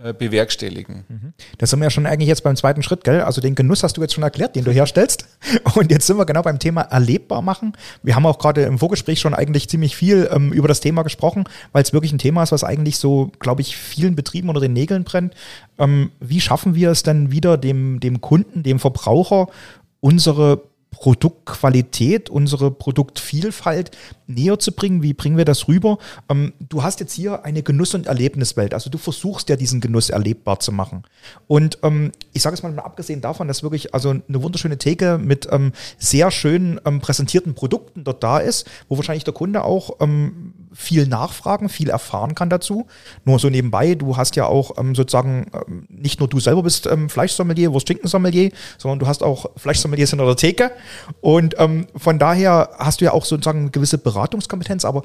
äh, 0.00 0.12
bewerkstelligen. 0.12 1.04
Mhm. 1.08 1.32
Das 1.58 1.70
sind 1.70 1.80
wir 1.80 1.86
ja 1.86 1.90
schon 1.90 2.06
eigentlich 2.06 2.28
jetzt 2.28 2.44
beim 2.44 2.54
zweiten 2.54 2.84
Schritt, 2.84 3.02
gell? 3.02 3.22
Also 3.22 3.40
den 3.40 3.56
Genuss 3.56 3.82
hast 3.82 3.96
du 3.96 4.00
jetzt 4.00 4.14
schon 4.14 4.22
erklärt, 4.22 4.54
den 4.54 4.62
du 4.62 4.70
herstellst. 4.70 5.26
Und 5.74 5.90
jetzt 5.90 6.06
sind 6.06 6.18
wir 6.18 6.24
genau 6.24 6.42
beim 6.42 6.60
Thema 6.60 6.82
erlebbar 6.82 7.42
machen. 7.42 7.72
Wir 8.04 8.14
haben 8.14 8.26
auch 8.26 8.38
gerade 8.38 8.62
im 8.62 8.78
Vorgespräch 8.78 9.18
schon 9.18 9.34
eigentlich 9.34 9.68
ziemlich 9.68 9.96
viel 9.96 10.28
ähm, 10.30 10.52
über 10.52 10.68
das 10.68 10.78
Thema 10.78 11.02
gesprochen, 11.02 11.44
weil 11.72 11.82
es 11.82 11.92
wirklich 11.92 12.12
ein 12.12 12.18
Thema 12.18 12.44
ist, 12.44 12.52
was 12.52 12.62
eigentlich 12.62 12.98
so, 12.98 13.32
glaube 13.40 13.62
ich, 13.62 13.76
vielen 13.76 14.14
Betrieben 14.14 14.48
unter 14.50 14.60
den 14.60 14.72
Nägeln 14.72 15.02
brennt. 15.02 15.34
Ähm, 15.78 16.12
wie 16.20 16.40
schaffen 16.40 16.76
wir 16.76 16.92
es 16.92 17.02
denn 17.02 17.32
wieder 17.32 17.58
dem, 17.58 17.98
dem 17.98 18.20
Kunden, 18.20 18.62
dem 18.62 18.78
Verbraucher, 18.78 19.48
unsere 19.98 20.60
Produktqualität, 20.96 22.30
unsere 22.30 22.70
Produktvielfalt 22.70 23.90
näher 24.26 24.58
zu 24.58 24.72
bringen. 24.72 25.02
Wie 25.02 25.12
bringen 25.12 25.36
wir 25.36 25.44
das 25.44 25.68
rüber? 25.68 25.98
Ähm, 26.30 26.54
du 26.58 26.82
hast 26.82 27.00
jetzt 27.00 27.12
hier 27.12 27.44
eine 27.44 27.62
Genuss- 27.62 27.94
und 27.94 28.06
Erlebniswelt. 28.06 28.72
Also 28.72 28.88
du 28.88 28.96
versuchst 28.96 29.50
ja 29.50 29.56
diesen 29.56 29.82
Genuss 29.82 30.08
erlebbar 30.08 30.58
zu 30.58 30.72
machen. 30.72 31.04
Und 31.46 31.78
ähm, 31.82 32.12
ich 32.32 32.40
sage 32.40 32.54
es 32.54 32.62
mal, 32.62 32.76
abgesehen 32.78 33.20
davon, 33.20 33.46
dass 33.46 33.62
wirklich 33.62 33.94
also 33.94 34.10
eine 34.10 34.42
wunderschöne 34.42 34.78
Theke 34.78 35.18
mit 35.18 35.46
ähm, 35.52 35.72
sehr 35.98 36.30
schön 36.30 36.80
ähm, 36.86 37.00
präsentierten 37.00 37.54
Produkten 37.54 38.02
dort 38.02 38.22
da 38.22 38.38
ist, 38.38 38.66
wo 38.88 38.96
wahrscheinlich 38.96 39.24
der 39.24 39.34
Kunde 39.34 39.64
auch 39.64 39.96
ähm, 40.00 40.54
viel 40.76 41.06
nachfragen, 41.06 41.68
viel 41.68 41.88
erfahren 41.88 42.34
kann 42.34 42.50
dazu. 42.50 42.86
Nur 43.24 43.38
so 43.38 43.48
nebenbei, 43.48 43.94
du 43.94 44.16
hast 44.16 44.36
ja 44.36 44.44
auch 44.44 44.76
ähm, 44.78 44.94
sozusagen, 44.94 45.50
ähm, 45.54 45.86
nicht 45.88 46.20
nur 46.20 46.28
du 46.28 46.38
selber 46.38 46.62
bist 46.62 46.86
ähm, 46.86 47.08
Fleischsommelier, 47.08 47.72
Wurst-Schinken-Sommelier, 47.72 48.50
sondern 48.76 48.98
du 48.98 49.06
hast 49.06 49.22
auch 49.22 49.46
Fleischsommeliers 49.56 50.12
in 50.12 50.18
der 50.18 50.36
Theke. 50.36 50.70
Und 51.22 51.54
ähm, 51.58 51.86
von 51.96 52.18
daher 52.18 52.70
hast 52.78 53.00
du 53.00 53.06
ja 53.06 53.12
auch 53.12 53.24
sozusagen 53.24 53.60
eine 53.60 53.70
gewisse 53.70 53.96
Beratungskompetenz. 53.96 54.84
Aber 54.84 55.02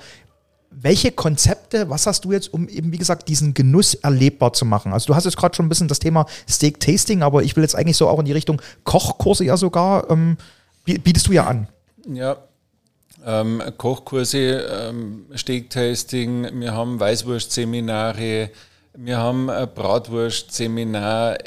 welche 0.72 1.12
Konzepte, 1.12 1.90
was 1.90 2.06
hast 2.06 2.26
du 2.26 2.34
jetzt, 2.34 2.54
um 2.54 2.68
eben, 2.68 2.92
wie 2.92 2.98
gesagt, 2.98 3.30
diesen 3.30 3.54
Genuss 3.54 3.94
erlebbar 3.94 4.52
zu 4.52 4.66
machen? 4.66 4.92
Also 4.92 5.08
du 5.08 5.16
hast 5.16 5.24
jetzt 5.24 5.38
gerade 5.38 5.56
schon 5.56 5.66
ein 5.66 5.70
bisschen 5.70 5.88
das 5.88 6.00
Thema 6.00 6.26
Steak-Tasting, 6.50 7.24
aber 7.24 7.44
ich 7.44 7.56
will 7.56 7.64
jetzt 7.64 7.76
eigentlich 7.76 7.98
so 7.98 8.10
auch 8.10 8.20
in 8.20 8.26
die 8.26 8.32
Richtung 8.34 8.62
Kochkurse 8.84 9.46
ja 9.46 9.56
sogar, 9.56 10.10
ähm, 10.10 10.38
bietest 10.84 11.28
du 11.28 11.32
ja 11.32 11.46
an. 11.46 11.68
Ja, 12.08 12.38
ähm, 13.26 13.62
Kochkurse, 13.78 14.68
ähm, 14.72 15.26
Steak-Tasting, 15.36 16.60
wir 16.60 16.74
haben 16.74 17.00
Weißwurst-Seminare, 17.00 18.50
wir 18.94 19.18
haben 19.18 19.50
ein 19.50 19.74
Bratwurst-Seminar. 19.74 21.38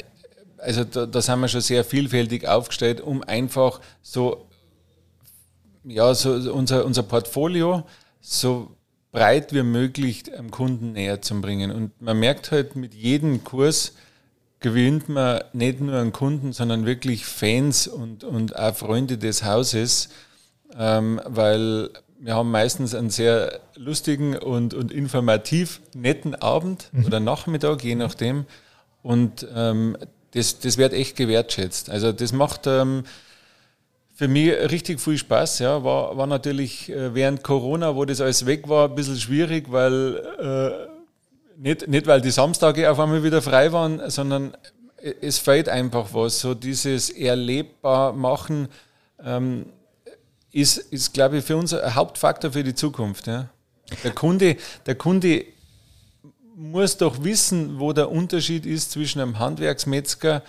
Also 0.57 0.83
da, 0.83 1.05
da 1.05 1.21
sind 1.21 1.39
wir 1.41 1.47
schon 1.47 1.61
sehr 1.61 1.83
vielfältig 1.83 2.47
aufgestellt, 2.47 3.01
um 3.01 3.23
einfach 3.23 3.81
so, 4.01 4.47
ja, 5.83 6.13
so 6.13 6.31
unser, 6.53 6.85
unser 6.85 7.03
Portfolio 7.03 7.83
so 8.21 8.75
breit 9.11 9.53
wie 9.53 9.63
möglich 9.63 10.23
am 10.37 10.51
Kunden 10.51 10.93
näher 10.93 11.21
zu 11.21 11.39
bringen. 11.39 11.71
Und 11.71 12.01
man 12.01 12.19
merkt 12.19 12.51
halt, 12.51 12.75
mit 12.75 12.93
jedem 12.93 13.43
Kurs 13.43 13.93
gewinnt 14.59 15.09
man 15.09 15.43
nicht 15.53 15.79
nur 15.79 15.95
einen 15.95 16.11
Kunden, 16.11 16.51
sondern 16.51 16.85
wirklich 16.85 17.25
Fans 17.25 17.87
und, 17.87 18.23
und 18.23 18.55
auch 18.55 18.75
Freunde 18.75 19.17
des 19.17 19.43
Hauses 19.43 20.09
ähm, 20.77 21.21
weil 21.25 21.89
wir 22.19 22.35
haben 22.35 22.51
meistens 22.51 22.95
einen 22.95 23.09
sehr 23.09 23.59
lustigen 23.75 24.37
und, 24.37 24.73
und 24.73 24.91
informativ 24.91 25.81
netten 25.93 26.35
Abend 26.35 26.89
mhm. 26.91 27.05
oder 27.05 27.19
Nachmittag, 27.19 27.83
je 27.83 27.95
nachdem. 27.95 28.45
Und 29.03 29.47
ähm, 29.53 29.97
das, 30.31 30.59
das 30.59 30.77
wird 30.77 30.93
echt 30.93 31.15
gewertschätzt. 31.15 31.89
Also 31.89 32.11
das 32.11 32.33
macht 32.33 32.67
ähm, 32.67 33.03
für 34.13 34.27
mich 34.27 34.51
richtig 34.71 34.99
viel 34.99 35.17
Spaß. 35.17 35.59
Ja. 35.59 35.83
War, 35.83 36.17
war 36.17 36.27
natürlich 36.27 36.89
äh, 36.89 37.13
während 37.13 37.43
Corona, 37.43 37.95
wo 37.95 38.05
das 38.05 38.21
alles 38.21 38.45
weg 38.45 38.67
war, 38.67 38.89
ein 38.89 38.95
bisschen 38.95 39.17
schwierig, 39.17 39.71
weil 39.71 40.17
äh, 40.39 41.61
nicht, 41.61 41.87
nicht 41.87 42.07
weil 42.07 42.21
die 42.21 42.31
Samstage 42.31 42.89
auf 42.89 42.99
einmal 42.99 43.23
wieder 43.23 43.41
frei 43.41 43.71
waren, 43.71 44.09
sondern 44.09 44.57
es 45.21 45.37
fehlt 45.37 45.69
einfach 45.69 46.13
was. 46.13 46.39
So 46.39 46.53
dieses 46.53 47.09
erlebbar 47.09 48.13
machen. 48.13 48.69
Ähm, 49.23 49.67
ist, 50.55 50.77
ist 50.77 51.13
glaube 51.13 51.39
ich, 51.39 51.45
für 51.45 51.57
uns 51.57 51.73
ein 51.73 51.95
Hauptfaktor 51.95 52.53
für 52.53 52.63
die 52.63 52.73
Zukunft. 52.73 53.27
Ja. 53.27 53.49
Der, 54.05 54.11
Kunde, 54.11 54.55
der 54.85 54.95
Kunde 54.95 55.43
muss 56.55 56.95
doch 56.95 57.25
wissen, 57.25 57.77
wo 57.79 57.91
der 57.91 58.09
Unterschied 58.09 58.65
ist 58.65 58.91
zwischen 58.91 59.19
einem 59.19 59.37
Handwerksmetzger 59.37 60.43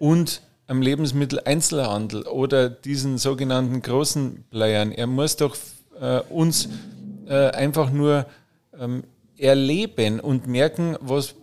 und 0.00 0.42
einem 0.66 0.82
Lebensmitteleinzelhandel 0.82 2.22
oder 2.24 2.70
diesen 2.70 3.18
sogenannten 3.18 3.82
großen 3.82 4.44
Playern. 4.50 4.90
Er 4.90 5.06
muss 5.06 5.36
doch 5.36 5.56
äh, 6.00 6.20
uns 6.28 6.68
äh, 7.28 7.50
einfach 7.50 7.90
nur 7.90 8.26
ähm, 8.76 9.04
erleben 9.38 10.18
und 10.18 10.48
merken, 10.48 10.96
was 11.00 11.36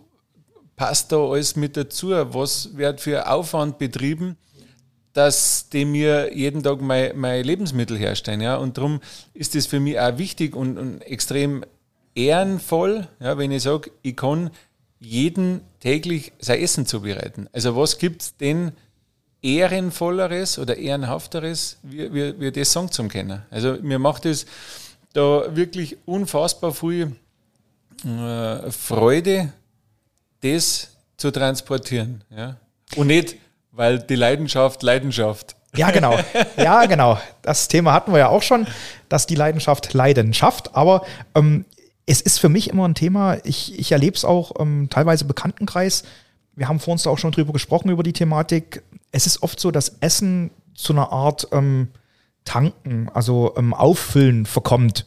passt 0.76 1.10
da 1.10 1.16
alles 1.16 1.56
mit 1.56 1.74
dazu, 1.74 2.10
was 2.10 2.76
wird 2.76 3.00
für 3.00 3.30
Aufwand 3.30 3.78
betrieben 3.78 4.36
dass 5.12 5.68
die 5.70 5.84
mir 5.84 6.36
jeden 6.36 6.62
Tag 6.62 6.80
mein, 6.80 7.18
mein 7.18 7.44
Lebensmittel 7.44 7.98
herstellen. 7.98 8.40
Ja? 8.40 8.56
Und 8.56 8.76
darum 8.76 9.00
ist 9.34 9.54
es 9.54 9.66
für 9.66 9.80
mich 9.80 9.98
auch 9.98 10.18
wichtig 10.18 10.54
und, 10.54 10.78
und 10.78 11.00
extrem 11.02 11.64
ehrenvoll, 12.14 13.08
ja, 13.18 13.38
wenn 13.38 13.50
ich 13.50 13.62
sage, 13.62 13.90
ich 14.02 14.16
kann 14.16 14.50
jeden 14.98 15.62
täglich 15.80 16.32
sein 16.38 16.60
Essen 16.60 16.86
zubereiten. 16.86 17.48
Also 17.52 17.76
was 17.76 17.98
gibt 17.98 18.22
es 18.22 18.36
denn 18.36 18.72
ehrenvolleres 19.42 20.58
oder 20.58 20.76
ehrenhafteres, 20.76 21.78
wie, 21.82 22.12
wie, 22.12 22.38
wie 22.38 22.52
das 22.52 22.72
sagen 22.72 22.90
zu 22.90 23.08
können? 23.08 23.42
Also 23.50 23.78
mir 23.80 23.98
macht 23.98 24.26
es 24.26 24.46
da 25.12 25.56
wirklich 25.56 25.96
unfassbar 26.04 26.74
viel 26.74 27.16
äh, 28.04 28.70
Freude, 28.70 29.52
das 30.40 30.90
zu 31.16 31.30
transportieren. 31.30 32.22
Ja? 32.30 32.56
Und 32.96 33.06
nicht 33.08 33.36
weil 33.72 33.98
die 33.98 34.16
Leidenschaft 34.16 34.82
Leidenschaft. 34.82 35.56
Ja, 35.76 35.90
genau. 35.90 36.18
Ja, 36.56 36.86
genau. 36.86 37.18
Das 37.42 37.68
Thema 37.68 37.92
hatten 37.92 38.12
wir 38.12 38.18
ja 38.18 38.28
auch 38.28 38.42
schon, 38.42 38.66
dass 39.08 39.26
die 39.26 39.36
Leidenschaft 39.36 39.92
Leidenschaft. 39.94 40.74
Aber 40.74 41.04
ähm, 41.34 41.64
es 42.06 42.20
ist 42.20 42.38
für 42.38 42.48
mich 42.48 42.70
immer 42.70 42.88
ein 42.88 42.94
Thema. 42.94 43.38
Ich, 43.44 43.78
ich 43.78 43.92
erlebe 43.92 44.16
es 44.16 44.24
auch 44.24 44.52
ähm, 44.58 44.88
teilweise 44.90 45.24
im 45.24 45.28
Bekanntenkreis. 45.28 46.02
Wir 46.56 46.68
haben 46.68 46.80
vor 46.80 46.92
uns 46.92 47.04
da 47.04 47.10
auch 47.10 47.18
schon 47.18 47.32
drüber 47.32 47.52
gesprochen, 47.52 47.90
über 47.90 48.02
die 48.02 48.12
Thematik. 48.12 48.82
Es 49.12 49.26
ist 49.26 49.42
oft 49.42 49.60
so, 49.60 49.70
dass 49.70 49.96
Essen 50.00 50.50
zu 50.74 50.92
einer 50.92 51.12
Art 51.12 51.46
ähm, 51.52 51.88
Tanken, 52.44 53.08
also 53.14 53.54
ähm, 53.56 53.74
Auffüllen 53.74 54.46
verkommt. 54.46 55.06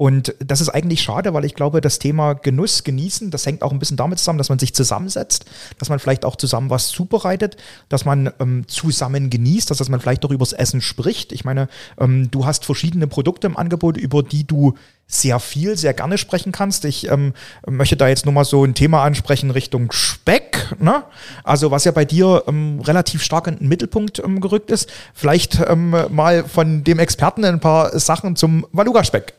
Und 0.00 0.34
das 0.38 0.62
ist 0.62 0.70
eigentlich 0.70 1.02
schade, 1.02 1.34
weil 1.34 1.44
ich 1.44 1.54
glaube, 1.54 1.82
das 1.82 1.98
Thema 1.98 2.32
Genuss, 2.32 2.84
Genießen, 2.84 3.30
das 3.30 3.44
hängt 3.44 3.62
auch 3.62 3.70
ein 3.70 3.78
bisschen 3.78 3.98
damit 3.98 4.18
zusammen, 4.18 4.38
dass 4.38 4.48
man 4.48 4.58
sich 4.58 4.72
zusammensetzt, 4.72 5.44
dass 5.76 5.90
man 5.90 5.98
vielleicht 5.98 6.24
auch 6.24 6.36
zusammen 6.36 6.70
was 6.70 6.88
zubereitet, 6.88 7.58
dass 7.90 8.06
man 8.06 8.32
ähm, 8.40 8.66
zusammen 8.66 9.28
genießt, 9.28 9.68
dass, 9.68 9.76
dass 9.76 9.90
man 9.90 10.00
vielleicht 10.00 10.24
auch 10.24 10.30
übers 10.30 10.54
Essen 10.54 10.80
spricht. 10.80 11.32
Ich 11.32 11.44
meine, 11.44 11.68
ähm, 11.98 12.30
du 12.30 12.46
hast 12.46 12.64
verschiedene 12.64 13.08
Produkte 13.08 13.46
im 13.46 13.58
Angebot, 13.58 13.98
über 13.98 14.22
die 14.22 14.46
du 14.46 14.72
sehr 15.06 15.38
viel, 15.38 15.76
sehr 15.76 15.92
gerne 15.92 16.16
sprechen 16.16 16.50
kannst. 16.50 16.86
Ich 16.86 17.10
ähm, 17.10 17.34
möchte 17.68 17.98
da 17.98 18.08
jetzt 18.08 18.24
nur 18.24 18.32
mal 18.32 18.46
so 18.46 18.64
ein 18.64 18.72
Thema 18.72 19.04
ansprechen 19.04 19.50
Richtung 19.50 19.92
Speck, 19.92 20.76
ne? 20.78 21.04
Also 21.44 21.70
was 21.72 21.84
ja 21.84 21.92
bei 21.92 22.06
dir 22.06 22.44
ähm, 22.46 22.80
relativ 22.80 23.22
stark 23.22 23.48
in 23.48 23.58
den 23.58 23.68
Mittelpunkt 23.68 24.18
ähm, 24.20 24.40
gerückt 24.40 24.70
ist. 24.70 24.88
Vielleicht 25.12 25.60
ähm, 25.68 25.94
mal 26.08 26.44
von 26.44 26.84
dem 26.84 26.98
Experten 27.00 27.44
ein 27.44 27.60
paar 27.60 27.98
Sachen 27.98 28.34
zum 28.34 28.66
Valuga-Speck. 28.72 29.34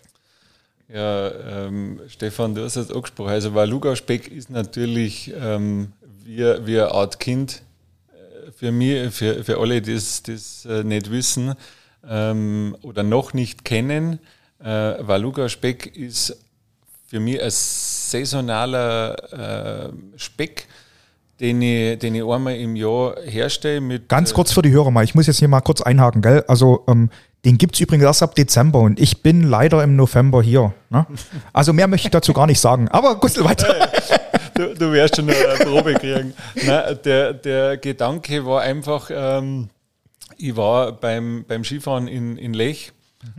Ja, 0.94 1.68
ähm, 1.68 2.02
Stefan, 2.08 2.54
du 2.54 2.64
hast 2.64 2.76
es 2.76 2.92
angesprochen. 2.92 3.30
Also 3.30 3.56
Waluga-Speck 3.56 4.28
ist 4.28 4.50
natürlich 4.50 5.32
ähm, 5.40 5.94
wie, 6.26 6.38
wie 6.38 6.80
eine 6.80 6.92
Art 6.92 7.20
Kind 7.20 7.62
äh, 8.12 8.52
für 8.52 8.74
mich, 8.74 9.14
für, 9.14 9.46
für 9.46 9.60
alle, 9.60 9.82
die 9.82 9.94
das 9.94 10.66
äh, 10.66 10.84
nicht 10.84 11.10
wissen 11.10 11.56
ähm, 12.06 12.76
oder 12.82 13.04
noch 13.04 13.34
nicht 13.34 13.64
kennen. 13.64 14.20
Äh, 14.60 14.66
Waluga-Speck 14.66 15.96
ist 15.96 16.38
für 17.08 17.22
mich 17.22 17.42
ein 17.42 17.52
saisonaler 17.52 19.88
äh, 19.88 19.90
Speck, 20.18 20.68
den 21.40 21.62
ich, 21.62 22.00
den 22.00 22.16
ich 22.16 22.24
einmal 22.24 22.56
im 22.56 22.76
Jahr 22.76 23.16
herstelle. 23.24 23.80
Mit, 23.80 24.10
Ganz 24.10 24.34
kurz 24.34 24.52
für 24.52 24.62
die 24.62 24.72
Hörer 24.72 24.92
mal, 24.92 25.06
ich 25.06 25.16
muss 25.16 25.28
jetzt 25.28 25.40
hier 25.40 25.48
mal 25.48 25.62
kurz 25.62 25.82
einhaken, 25.82 26.22
gell? 26.22 26.44
Also 26.48 26.84
ähm, 26.88 27.10
den 27.46 27.58
gibt 27.58 27.76
es 27.76 27.82
übrigens 27.82 28.04
erst 28.04 28.24
ab 28.24 28.36
Dezember 28.36 28.80
und 28.80 29.00
ich 29.00 29.24
bin 29.24 29.44
leider 29.44 29.84
im 29.84 29.96
November 29.96 30.44
hier. 30.44 30.74
Ne? 30.90 31.08
Also 31.54 31.74
mehr 31.74 31.88
möchte 31.88 32.08
ich 32.08 32.12
dazu 32.12 32.34
gar 32.34 32.46
nicht 32.46 32.60
sagen. 32.60 32.88
Aber 32.90 33.16
Gustl, 33.16 33.44
weiter. 33.46 33.90
Du, 34.54 34.76
du 34.76 34.92
wirst 34.92 35.16
schon 35.16 35.30
eine 35.30 35.66
Probe 35.66 35.96
kriegen. 35.96 36.34
Nein, 36.66 37.00
der, 37.04 37.34
der 37.34 37.78
Gedanke 37.78 38.46
war 38.46 38.62
einfach, 38.62 39.10
ähm, 39.12 39.70
ich 40.38 40.56
war 40.56 40.92
beim, 40.92 41.46
beim 41.48 41.64
Skifahren 41.64 42.08
in, 42.08 42.38
in 42.38 42.54
Lech 42.54 42.92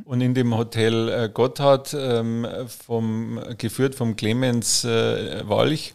und 0.04 0.20
in 0.20 0.34
dem 0.34 0.56
Hotel 0.56 1.08
äh, 1.08 1.28
Gotthard, 1.32 1.94
ähm, 1.98 2.46
vom, 2.66 3.40
geführt 3.58 3.94
vom 3.94 4.16
Clemens 4.16 4.84
äh, 4.84 5.48
Walch, 5.48 5.94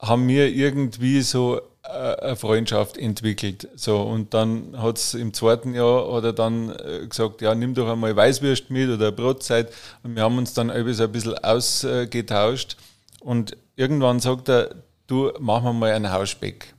haben 0.00 0.26
wir 0.26 0.48
irgendwie 0.48 1.20
so 1.20 1.60
eine 1.82 2.36
Freundschaft 2.36 2.98
entwickelt. 2.98 3.68
So, 3.74 4.02
und 4.02 4.34
dann 4.34 4.80
hat 4.80 4.98
es 4.98 5.14
im 5.14 5.32
zweiten 5.32 5.74
Jahr 5.74 6.08
oder 6.08 6.32
dann 6.32 6.70
äh, 6.70 7.06
gesagt, 7.06 7.40
ja, 7.40 7.54
nimm 7.54 7.74
doch 7.74 7.90
einmal 7.90 8.14
Weißwürst 8.14 8.70
mit 8.70 8.90
oder 8.90 9.12
Brotzeit. 9.12 9.72
Und 10.02 10.14
wir 10.14 10.22
haben 10.22 10.38
uns 10.38 10.52
dann 10.54 10.68
so 10.92 11.04
ein 11.04 11.12
bisschen 11.12 11.38
ausgetauscht. 11.38 12.76
Und 13.20 13.56
irgendwann 13.76 14.20
sagt 14.20 14.48
er, 14.48 14.74
du, 15.06 15.32
mach 15.40 15.62
mal 15.62 15.72
mal 15.72 15.92
einen 15.92 16.12
Hausspeck. 16.12 16.74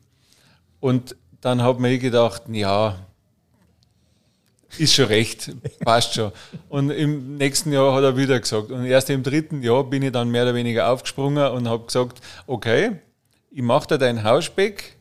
Und 0.80 1.16
dann 1.42 1.62
habe 1.62 1.88
ich 1.90 2.00
gedacht, 2.00 2.44
ja, 2.52 2.98
ist 4.78 4.94
schon 4.94 5.06
recht, 5.06 5.52
passt 5.80 6.14
schon. 6.14 6.32
Und 6.70 6.92
im 6.92 7.38
nächsten 7.38 7.72
Jahr 7.72 7.94
hat 7.94 8.04
er 8.04 8.18
wieder 8.18 8.40
gesagt. 8.40 8.72
Und 8.72 8.86
erst 8.86 9.10
im 9.10 9.24
dritten 9.24 9.64
Jahr 9.64 9.84
bin 9.84 10.04
ich 10.04 10.12
dann 10.12 10.30
mehr 10.30 10.44
oder 10.44 10.56
weniger 10.56 10.90
aufgesprungen 10.90 11.52
und 11.52 11.68
habe 11.68 11.86
gesagt, 11.86 12.22
okay, 12.48 12.98
ich 13.52 13.62
mache 13.62 13.88
da 13.88 13.98
dein 13.98 14.24
Hausspeck, 14.24 14.98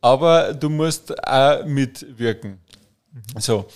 aber 0.00 0.54
du 0.54 0.70
musst 0.70 1.16
auch 1.26 1.64
mitwirken. 1.66 2.58
Mhm. 3.12 3.40
So. 3.40 3.66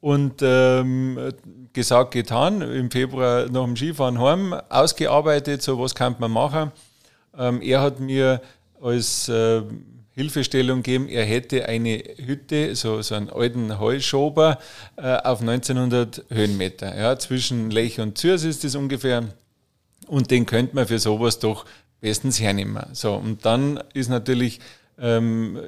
Und 0.00 0.42
ähm, 0.42 1.32
gesagt, 1.72 2.12
getan, 2.12 2.62
im 2.62 2.90
Februar 2.90 3.46
nach 3.50 3.64
dem 3.64 3.76
Skifahren 3.76 4.20
heim, 4.20 4.52
ausgearbeitet, 4.68 5.62
so 5.62 5.78
was 5.78 5.94
kann 5.94 6.16
man 6.18 6.30
machen. 6.30 6.72
Ähm, 7.36 7.60
er 7.62 7.80
hat 7.80 7.98
mir 7.98 8.40
als 8.80 9.28
äh, 9.28 9.62
Hilfestellung 10.10 10.82
gegeben, 10.82 11.08
er 11.08 11.24
hätte 11.24 11.66
eine 11.66 12.02
Hütte, 12.16 12.74
so, 12.74 13.02
so 13.02 13.14
einen 13.14 13.30
alten 13.30 13.78
Heuschober 13.78 14.58
äh, 14.96 15.16
auf 15.16 15.40
1900 15.40 16.24
Höhenmeter. 16.28 16.96
Ja, 16.96 17.18
zwischen 17.18 17.70
Lech 17.70 18.00
und 18.00 18.18
Zürs 18.18 18.44
ist 18.44 18.64
das 18.64 18.74
ungefähr. 18.74 19.24
Und 20.06 20.30
den 20.30 20.46
könnte 20.46 20.74
man 20.74 20.86
für 20.86 20.98
sowas 20.98 21.38
doch 21.38 21.66
bestens 22.00 22.40
hernehmen. 22.40 22.84
So, 22.92 23.14
und 23.14 23.44
dann 23.44 23.82
ist 23.94 24.08
natürlich 24.08 24.60
ähm, 24.98 25.60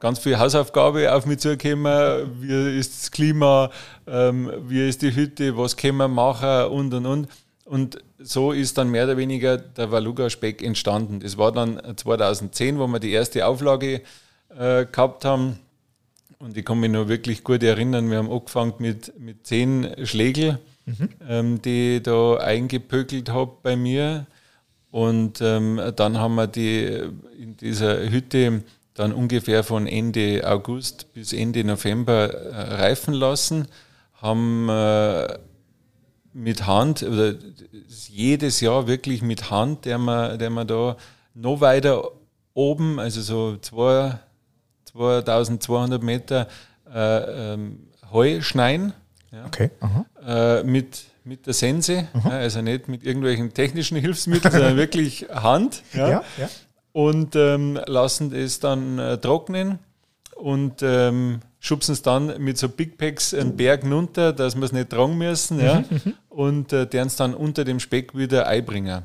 ganz 0.00 0.18
viel 0.18 0.38
Hausaufgabe 0.38 1.12
auf 1.12 1.26
mich 1.26 1.38
zugekommen. 1.38 2.40
Wie 2.40 2.78
ist 2.78 2.94
das 2.94 3.10
Klima? 3.10 3.70
Ähm, 4.06 4.50
wie 4.66 4.88
ist 4.88 5.02
die 5.02 5.14
Hütte? 5.14 5.56
Was 5.56 5.76
können 5.76 5.98
wir 5.98 6.08
machen? 6.08 6.66
Und, 6.70 6.94
und, 6.94 7.06
und. 7.06 7.28
Und 7.64 7.98
so 8.18 8.52
ist 8.52 8.78
dann 8.78 8.90
mehr 8.90 9.04
oder 9.04 9.18
weniger 9.18 9.58
der 9.58 9.90
Valuga-Speck 9.90 10.62
entstanden. 10.62 11.20
Das 11.20 11.36
war 11.36 11.52
dann 11.52 11.80
2010, 11.96 12.78
wo 12.78 12.86
wir 12.86 12.98
die 12.98 13.12
erste 13.12 13.46
Auflage 13.46 14.02
äh, 14.56 14.86
gehabt 14.86 15.26
haben. 15.26 15.58
Und 16.38 16.56
ich 16.56 16.64
kann 16.64 16.80
mich 16.80 16.90
noch 16.90 17.08
wirklich 17.08 17.44
gut 17.44 17.62
erinnern, 17.62 18.10
wir 18.10 18.18
haben 18.18 18.30
angefangen 18.30 18.74
mit, 18.78 19.18
mit 19.18 19.46
zehn 19.46 19.88
Schlägel, 20.04 20.58
mhm. 20.86 21.08
ähm, 21.28 21.62
die 21.62 21.96
ich 21.96 22.02
da 22.04 22.36
eingepökelt 22.36 23.30
habe 23.30 23.52
bei 23.62 23.76
mir. 23.76 24.26
Und 24.90 25.40
ähm, 25.42 25.80
dann 25.96 26.18
haben 26.18 26.34
wir 26.36 26.46
die 26.46 26.84
in 27.38 27.56
dieser 27.56 28.10
Hütte 28.10 28.62
dann 28.94 29.12
ungefähr 29.12 29.62
von 29.62 29.86
Ende 29.86 30.42
August 30.44 31.12
bis 31.12 31.32
Ende 31.32 31.62
November 31.62 32.32
äh, 32.32 32.74
reifen 32.74 33.14
lassen, 33.14 33.68
haben 34.14 34.68
äh, 34.68 35.38
mit 36.32 36.66
Hand, 36.66 37.02
oder 37.02 37.34
jedes 38.08 38.60
Jahr 38.60 38.86
wirklich 38.86 39.22
mit 39.22 39.50
Hand, 39.50 39.84
der 39.84 39.98
man, 39.98 40.38
der 40.38 40.50
man 40.50 40.66
da 40.66 40.96
noch 41.34 41.60
weiter 41.60 42.10
oben, 42.54 42.98
also 42.98 43.20
so 43.20 43.56
zwei, 43.58 44.18
2200 44.86 46.02
Meter 46.02 46.48
äh, 46.92 47.52
ähm, 47.54 47.88
Heu 48.10 48.40
schneien. 48.40 48.92
Ja, 49.30 49.44
okay. 49.46 49.70
Äh, 50.26 50.64
mit, 50.64 51.04
mit 51.28 51.46
der 51.46 51.52
Sense, 51.52 52.08
ja, 52.24 52.30
also 52.30 52.62
nicht 52.62 52.88
mit 52.88 53.04
irgendwelchen 53.04 53.52
technischen 53.52 53.98
Hilfsmitteln, 53.98 54.50
sondern 54.50 54.76
wirklich 54.78 55.26
Hand. 55.30 55.82
Ja, 55.92 56.08
ja, 56.08 56.24
ja. 56.38 56.48
Und 56.92 57.36
ähm, 57.36 57.78
lassen 57.86 58.34
es 58.34 58.60
dann 58.60 58.98
äh, 58.98 59.18
trocknen 59.18 59.78
und 60.34 60.82
ähm, 60.82 61.40
schubsen 61.60 61.92
es 61.92 62.02
dann 62.02 62.42
mit 62.42 62.56
so 62.56 62.68
Big 62.68 62.96
Packs 62.96 63.34
einen 63.34 63.56
Berg 63.56 63.84
runter, 63.84 64.32
dass 64.32 64.56
wir 64.56 64.62
es 64.62 64.72
nicht 64.72 64.90
tragen 64.90 65.18
müssen, 65.18 65.60
ja, 65.60 65.80
mhm, 65.80 66.00
mhm. 66.04 66.14
und 66.30 66.72
äh, 66.72 66.86
deren 66.86 67.08
es 67.08 67.16
dann 67.16 67.34
unter 67.34 67.64
dem 67.64 67.78
Speck 67.78 68.16
wieder 68.16 68.46
einbringen. 68.46 69.02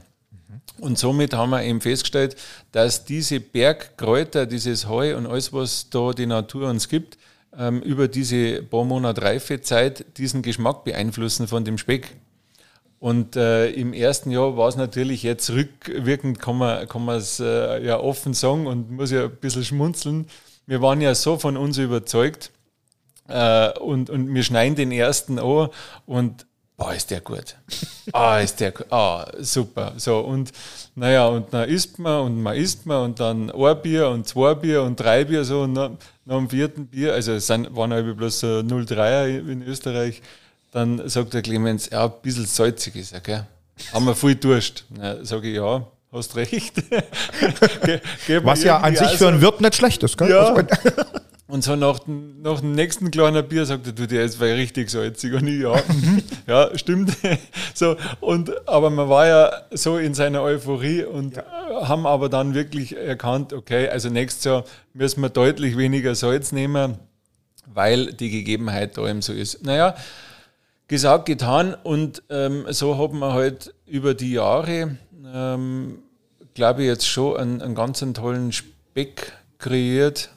Und 0.80 0.98
somit 0.98 1.34
haben 1.34 1.52
wir 1.52 1.64
eben 1.64 1.82
festgestellt, 1.82 2.36
dass 2.72 3.06
diese 3.06 3.40
Bergkräuter, 3.40 4.46
dieses 4.46 4.88
Heu 4.88 5.16
und 5.18 5.28
alles, 5.28 5.52
was 5.52 5.90
da 5.90 6.12
die 6.12 6.26
Natur 6.26 6.70
uns 6.70 6.88
gibt, 6.88 7.18
ähm, 7.58 7.82
über 7.82 8.08
diese 8.08 8.64
paar 8.64 8.86
Monate 8.86 9.22
Reifezeit 9.22 10.18
diesen 10.18 10.42
Geschmack 10.42 10.84
beeinflussen 10.84 11.48
von 11.48 11.66
dem 11.66 11.78
Speck. 11.78 12.16
Und 13.00 13.36
äh, 13.36 13.70
im 13.72 13.92
ersten 13.92 14.32
Jahr 14.32 14.56
war 14.56 14.70
es 14.70 14.78
natürlich 14.78 15.24
jetzt 15.24 15.50
rückwirkend, 15.50 16.40
kann 16.40 16.58
man, 16.58 16.88
es 17.18 17.40
äh, 17.40 17.84
ja 17.86 18.00
offen 18.00 18.34
sagen 18.34 18.66
und 18.66 18.92
muss 18.92 19.12
ja 19.12 19.26
ein 19.26 19.36
bisschen 19.36 19.66
schmunzeln. 19.66 20.28
Wir 20.66 20.82
waren 20.82 21.02
ja 21.02 21.14
so 21.14 21.38
von 21.38 21.58
uns 21.58 21.78
überzeugt 21.78 22.52
äh, 23.28 23.78
und, 23.80 24.10
und 24.10 24.34
wir 24.34 24.44
schneiden 24.44 24.76
den 24.76 24.92
ersten 24.92 25.38
an 25.38 25.70
und 26.06 26.46
boah, 26.84 26.94
ist 26.94 27.12
der 27.12 27.22
gut. 27.22 27.56
Ah, 28.12 28.40
ist 28.40 28.60
der 28.60 28.72
gut. 28.72 28.92
Ah, 28.92 29.26
super. 29.40 29.94
So, 29.98 30.20
und 30.20 30.52
naja, 30.96 31.28
und 31.28 31.54
dann 31.54 31.70
isst 31.70 31.98
man 32.00 32.22
und 32.22 32.42
man 32.42 32.56
isst 32.56 32.86
man 32.86 33.04
und 33.04 33.20
dann 33.20 33.50
ein 33.50 33.82
Bier 33.82 34.10
und 34.10 34.28
zwei 34.28 34.54
Bier 34.54 34.84
und 34.84 35.00
drei 35.00 35.24
Bier 35.24 35.46
so 35.46 35.62
und 35.62 35.74
nach, 35.74 35.92
nach 36.26 36.38
dem 36.38 36.50
vierten 36.50 36.88
Bier, 36.88 37.14
also 37.14 37.34
es 37.34 37.48
sind, 37.48 37.76
waren 37.76 37.94
halt 37.94 38.18
bloß 38.18 38.40
so 38.40 38.48
0,3er 38.48 39.50
in 39.50 39.64
Österreich, 39.64 40.22
dann 40.72 41.08
sagt 41.08 41.34
der 41.34 41.42
Clemens, 41.42 41.90
ja, 41.90 42.06
ein 42.06 42.12
bisschen 42.22 42.46
salzig 42.46 42.96
ist 42.96 43.14
er, 43.14 43.22
gell? 43.22 43.46
Haben 43.94 44.06
wir 44.06 44.16
viel 44.16 44.36
Durst. 44.36 44.86
Na, 44.90 45.24
sage 45.24 45.50
ich, 45.50 45.56
ja, 45.56 45.86
hast 46.12 46.36
recht. 46.36 46.76
Ge 48.28 48.42
Was 48.44 48.64
ja 48.64 48.78
an 48.78 48.96
sich 48.96 49.12
für 49.12 49.30
einen 49.30 49.42
Wirt 49.42 49.62
nicht 49.62 49.76
schlecht 49.76 50.04
ist, 50.04 50.18
gell? 50.18 50.30
Ja. 50.30 50.56
Und 51.54 51.64
so 51.64 51.76
nach, 51.76 52.00
nach 52.08 52.62
dem 52.62 52.72
nächsten 52.72 53.12
kleinen 53.12 53.48
Bier 53.48 53.68
sagt 53.68 53.86
er, 53.86 53.94
du, 53.94 54.08
der 54.08 54.24
ist 54.24 54.42
richtig 54.42 54.90
salzig. 54.90 55.36
Und 55.36 55.46
ich, 55.46 55.62
ja, 55.62 55.76
mhm. 55.88 56.24
ja, 56.48 56.76
stimmt. 56.76 57.16
so, 57.76 57.96
und, 58.22 58.68
aber 58.68 58.90
man 58.90 59.08
war 59.08 59.28
ja 59.28 59.52
so 59.70 60.00
in 60.00 60.16
seiner 60.16 60.42
Euphorie 60.42 61.04
und 61.04 61.36
ja. 61.36 61.44
haben 61.88 62.08
aber 62.08 62.28
dann 62.28 62.56
wirklich 62.56 62.98
erkannt, 62.98 63.54
okay, 63.54 63.88
also 63.88 64.10
nächstes 64.10 64.46
Jahr 64.46 64.66
müssen 64.96 65.22
wir 65.22 65.30
deutlich 65.30 65.78
weniger 65.78 66.16
Salz 66.16 66.54
nehmen, 66.54 66.98
weil 67.72 68.14
die 68.14 68.32
Gegebenheit 68.32 68.98
da 68.98 69.08
eben 69.08 69.22
so 69.22 69.32
ist. 69.32 69.64
Naja, 69.64 69.94
gesagt, 70.88 71.28
getan 71.28 71.76
und 71.84 72.24
ähm, 72.32 72.66
so 72.70 72.98
haben 72.98 73.20
wir 73.20 73.34
halt 73.34 73.76
über 73.86 74.16
die 74.16 74.32
Jahre, 74.32 74.98
ähm, 75.32 76.00
glaube 76.56 76.82
ich, 76.82 76.88
jetzt 76.88 77.08
schon 77.08 77.38
einen, 77.38 77.62
einen 77.62 77.76
ganz 77.76 78.04
tollen 78.16 78.52
Speck 78.52 79.34
kreiert 79.60 80.33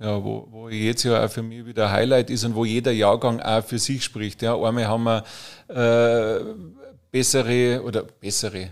ja, 0.00 0.22
wo, 0.22 0.46
wo 0.50 0.68
jetzt 0.68 1.02
ja 1.02 1.24
auch 1.24 1.30
für 1.30 1.42
mich 1.42 1.66
wieder 1.66 1.90
Highlight 1.90 2.30
ist 2.30 2.44
und 2.44 2.54
wo 2.54 2.64
jeder 2.64 2.92
Jahrgang 2.92 3.40
auch 3.40 3.64
für 3.64 3.78
sich 3.78 4.04
spricht. 4.04 4.42
Ja, 4.42 4.54
einmal 4.54 4.86
haben 4.86 5.04
wir 5.04 5.24
äh, 5.68 6.44
bessere 7.10 7.82
oder 7.82 8.04
bessere, 8.04 8.70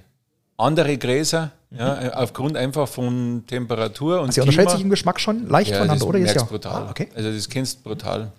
andere 0.57 0.97
Gräser, 0.99 1.51
mhm. 1.71 1.79
ja, 1.79 2.15
aufgrund 2.15 2.57
einfach 2.57 2.87
von 2.87 3.45
Temperatur 3.47 4.21
und 4.21 4.29
also 4.29 4.43
unterscheidet 4.43 4.73
sich 4.73 4.81
im 4.83 4.91
Geschmack 4.91 5.21
schon 5.21 5.49
leicht 5.49 5.71
ja, 5.71 5.79
voneinander, 5.79 6.07
oder? 6.07 6.19
Das 6.21 6.27
merkst 6.27 6.47
ja. 6.47 6.51
brutal. 6.51 6.83
Ah, 6.83 6.91
okay. 6.91 7.09
Also 7.15 7.33
das 7.33 7.49
kennst 7.49 7.79
du 7.79 7.83
brutal. 7.89 8.33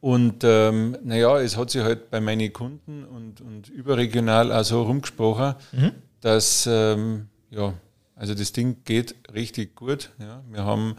Und 0.00 0.44
ähm, 0.44 0.98
naja, 1.02 1.40
es 1.40 1.56
hat 1.56 1.70
sich 1.70 1.82
halt 1.82 2.10
bei 2.10 2.20
meinen 2.20 2.52
Kunden 2.52 3.04
und, 3.04 3.40
und 3.40 3.70
überregional 3.70 4.52
auch 4.52 4.62
so 4.62 4.82
rumgesprochen, 4.82 5.54
mhm. 5.72 5.92
dass 6.20 6.68
ähm, 6.70 7.28
ja, 7.50 7.72
also 8.14 8.34
das 8.34 8.52
Ding 8.52 8.76
geht 8.84 9.14
richtig 9.32 9.74
gut. 9.74 10.10
Ja. 10.18 10.42
Wir 10.50 10.64
haben 10.64 10.96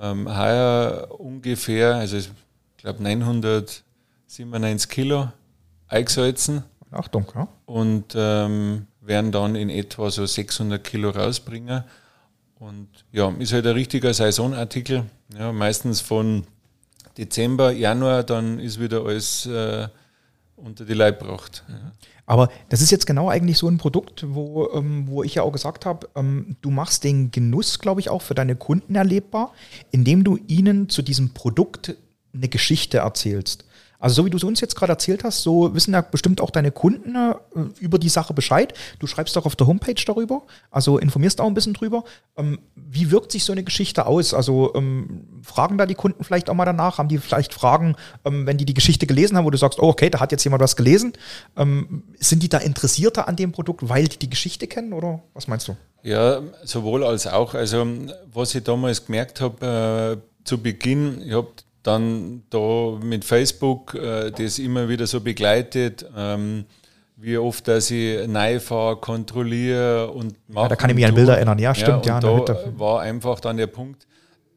ähm, 0.00 0.28
heuer 0.28 1.08
ungefähr, 1.18 1.94
also 1.96 2.16
ich 2.16 2.30
glaube 2.76 3.02
997 3.02 4.88
Kilo 4.90 5.28
eingesalzen. 5.88 6.64
Achtung, 6.90 7.26
ja. 7.34 7.48
Und 7.66 8.14
ähm, 8.16 8.86
werden 9.00 9.32
dann 9.32 9.54
in 9.54 9.70
etwa 9.70 10.10
so 10.10 10.26
600 10.26 10.82
Kilo 10.82 11.10
rausbringen. 11.10 11.84
Und 12.58 12.88
ja, 13.12 13.28
ist 13.38 13.52
halt 13.52 13.66
ein 13.66 13.74
richtiger 13.74 14.14
Saisonartikel. 14.14 15.04
Ja, 15.36 15.52
meistens 15.52 16.00
von 16.00 16.46
Dezember, 17.18 17.70
Januar, 17.72 18.22
dann 18.22 18.58
ist 18.58 18.80
wieder 18.80 19.04
alles 19.04 19.46
äh, 19.46 19.88
unter 20.56 20.84
die 20.84 20.94
Leib 20.94 21.20
gebracht. 21.20 21.64
Ja. 21.68 21.92
Aber 22.26 22.50
das 22.68 22.82
ist 22.82 22.90
jetzt 22.90 23.06
genau 23.06 23.28
eigentlich 23.28 23.56
so 23.56 23.68
ein 23.68 23.78
Produkt, 23.78 24.24
wo, 24.28 24.68
ähm, 24.74 25.06
wo 25.06 25.22
ich 25.22 25.36
ja 25.36 25.42
auch 25.42 25.52
gesagt 25.52 25.86
habe, 25.86 26.08
ähm, 26.16 26.56
du 26.60 26.70
machst 26.70 27.04
den 27.04 27.30
Genuss, 27.30 27.78
glaube 27.78 28.00
ich, 28.00 28.10
auch 28.10 28.22
für 28.22 28.34
deine 28.34 28.56
Kunden 28.56 28.96
erlebbar, 28.96 29.52
indem 29.92 30.24
du 30.24 30.36
ihnen 30.48 30.88
zu 30.88 31.02
diesem 31.02 31.32
Produkt 31.34 31.96
eine 32.34 32.48
Geschichte 32.48 32.98
erzählst. 32.98 33.64
Also 33.98 34.16
so 34.16 34.26
wie 34.26 34.30
du 34.30 34.36
es 34.36 34.44
uns 34.44 34.60
jetzt 34.60 34.76
gerade 34.76 34.92
erzählt 34.92 35.24
hast, 35.24 35.42
so 35.42 35.74
wissen 35.74 35.92
ja 35.94 36.00
bestimmt 36.00 36.40
auch 36.40 36.50
deine 36.50 36.70
Kunden 36.70 37.14
äh, 37.14 37.34
über 37.80 37.98
die 37.98 38.08
Sache 38.08 38.34
Bescheid. 38.34 38.74
Du 38.98 39.06
schreibst 39.06 39.36
auch 39.38 39.46
auf 39.46 39.56
der 39.56 39.66
Homepage 39.66 40.02
darüber, 40.06 40.42
also 40.70 40.98
informierst 40.98 41.40
auch 41.40 41.46
ein 41.46 41.54
bisschen 41.54 41.74
drüber. 41.74 42.04
Ähm, 42.36 42.58
wie 42.74 43.10
wirkt 43.10 43.32
sich 43.32 43.44
so 43.44 43.52
eine 43.52 43.64
Geschichte 43.64 44.06
aus? 44.06 44.34
Also 44.34 44.74
ähm, 44.74 45.40
fragen 45.42 45.78
da 45.78 45.86
die 45.86 45.94
Kunden 45.94 46.24
vielleicht 46.24 46.50
auch 46.50 46.54
mal 46.54 46.64
danach? 46.64 46.98
Haben 46.98 47.08
die 47.08 47.18
vielleicht 47.18 47.54
Fragen, 47.54 47.96
ähm, 48.24 48.46
wenn 48.46 48.58
die 48.58 48.66
die 48.66 48.74
Geschichte 48.74 49.06
gelesen 49.06 49.36
haben, 49.36 49.44
wo 49.44 49.50
du 49.50 49.58
sagst, 49.58 49.80
oh 49.80 49.88
okay, 49.88 50.10
da 50.10 50.20
hat 50.20 50.32
jetzt 50.32 50.44
jemand 50.44 50.62
was 50.62 50.76
gelesen? 50.76 51.12
Ähm, 51.56 52.02
sind 52.18 52.42
die 52.42 52.48
da 52.48 52.58
interessierter 52.58 53.28
an 53.28 53.36
dem 53.36 53.52
Produkt, 53.52 53.88
weil 53.88 54.08
die 54.08 54.18
die 54.18 54.30
Geschichte 54.30 54.66
kennen 54.66 54.92
oder 54.92 55.22
was 55.34 55.48
meinst 55.48 55.68
du? 55.68 55.76
Ja, 56.02 56.40
sowohl 56.64 57.02
als 57.02 57.26
auch. 57.26 57.54
Also 57.54 57.86
was 58.32 58.54
ich 58.54 58.62
damals 58.62 59.06
gemerkt 59.06 59.40
habe, 59.40 60.20
äh, 60.22 60.44
zu 60.44 60.58
Beginn, 60.58 61.22
ich 61.26 61.32
habe 61.32 61.48
dann 61.86 62.42
da 62.50 62.98
mit 63.02 63.24
Facebook 63.24 63.94
äh, 63.94 64.30
das 64.30 64.58
immer 64.58 64.88
wieder 64.88 65.06
so 65.06 65.20
begleitet, 65.20 66.04
ähm, 66.16 66.64
wie 67.16 67.38
oft 67.38 67.66
dass 67.68 67.90
ich 67.90 68.26
neu 68.26 68.60
fahre, 68.60 68.96
kontrolliere 68.96 70.10
und 70.10 70.36
mache. 70.48 70.64
Ja, 70.64 70.68
da 70.68 70.76
kann 70.76 70.90
ich 70.90 70.96
mich 70.96 71.06
an 71.06 71.14
Bilder 71.14 71.36
erinnern, 71.36 71.58
ja, 71.58 71.74
stimmt. 71.74 72.04
Ja, 72.06 72.16
und 72.16 72.24
ja, 72.24 72.40
da 72.40 72.78
war 72.78 73.00
einfach 73.00 73.40
dann 73.40 73.56
der 73.56 73.68
Punkt, 73.68 74.06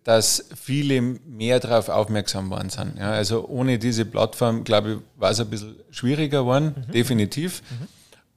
dass 0.04 0.50
viele 0.56 1.02
mehr 1.02 1.60
darauf 1.60 1.88
aufmerksam 1.90 2.50
waren 2.50 2.70
sind. 2.70 2.98
Ja, 2.98 3.12
also 3.12 3.48
ohne 3.48 3.78
diese 3.78 4.06
Plattform, 4.06 4.64
glaube 4.64 4.92
ich, 4.92 4.98
war 5.22 5.32
es 5.32 5.40
ein 5.40 5.50
bisschen 5.50 5.76
schwieriger 5.92 6.40
geworden, 6.40 6.86
mhm. 6.88 6.92
definitiv. 6.92 7.62
Mhm. 7.70 7.88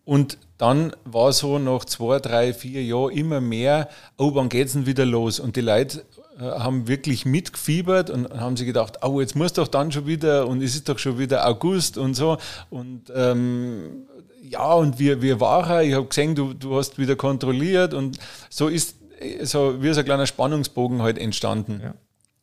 Und 0.05 0.39
dann 0.59 0.93
war 1.05 1.33
so 1.33 1.59
nach 1.59 1.85
zwei, 1.85 2.19
drei, 2.19 2.53
vier 2.53 2.85
Jahren 2.85 3.13
immer 3.13 3.41
mehr, 3.41 3.89
oh, 4.19 4.35
wann 4.35 4.49
geht 4.49 4.67
es 4.67 4.73
denn 4.75 4.87
wieder 4.87 5.07
los? 5.07 5.41
Und 5.41 5.57
die 5.57 5.61
Leute 5.61 6.05
haben 6.43 6.89
wirklich 6.89 7.25
mitgefiebert 7.25 8.11
und 8.11 8.33
haben 8.33 8.57
sich 8.57 8.67
gedacht, 8.67 8.99
oh, 9.03 9.21
jetzt 9.21 9.37
muss 9.37 9.53
doch 9.53 9.69
dann 9.69 9.93
schon 9.93 10.07
wieder 10.07 10.47
und 10.47 10.63
es 10.63 10.75
ist 10.75 10.89
doch 10.89 10.99
schon 10.99 11.19
wieder 11.19 11.47
August 11.47 11.99
und 11.99 12.15
so. 12.15 12.39
Und 12.71 13.13
ähm, 13.15 14.07
ja, 14.43 14.73
und 14.73 14.99
wir, 14.99 15.23
wir 15.23 15.41
waren, 15.41 15.87
ich 15.87 15.95
habe 15.95 16.07
gesehen, 16.07 16.35
du, 16.35 16.53
du 16.53 16.77
hast 16.77 16.99
wieder 16.99 17.17
kontrolliert 17.17 17.95
und 17.95 18.19
so 18.51 18.69
ist 18.69 18.97
so 19.43 19.83
wie 19.83 19.93
so 19.93 20.01
ein 20.01 20.05
kleiner 20.05 20.27
Spannungsbogen 20.27 21.01
halt 21.01 21.17
entstanden. 21.17 21.81
Ja. 21.83 21.95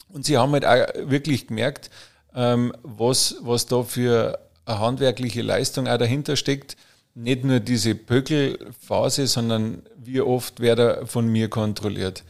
Und 0.08 0.26
sie 0.26 0.38
haben 0.38 0.54
halt 0.54 0.66
auch 0.66 1.10
wirklich 1.10 1.48
gemerkt, 1.48 1.90
ähm, 2.34 2.74
was, 2.84 3.36
was 3.42 3.66
da 3.66 3.84
für 3.84 4.40
eine 4.66 4.80
handwerkliche 4.80 5.42
Leistung 5.42 5.88
auch 5.88 5.98
dahinter 5.98 6.36
steckt 6.36 6.78
nicht 7.16 7.44
nur 7.44 7.60
diese 7.60 7.96
Pökelphase, 7.96 9.28
sondern 9.28 9.84
wie 9.98 10.22
oft 10.22 10.60
wird 10.60 10.80
er 10.80 11.08
von 11.08 11.28
mir 11.28 11.50
kontrolliert. 11.50 12.24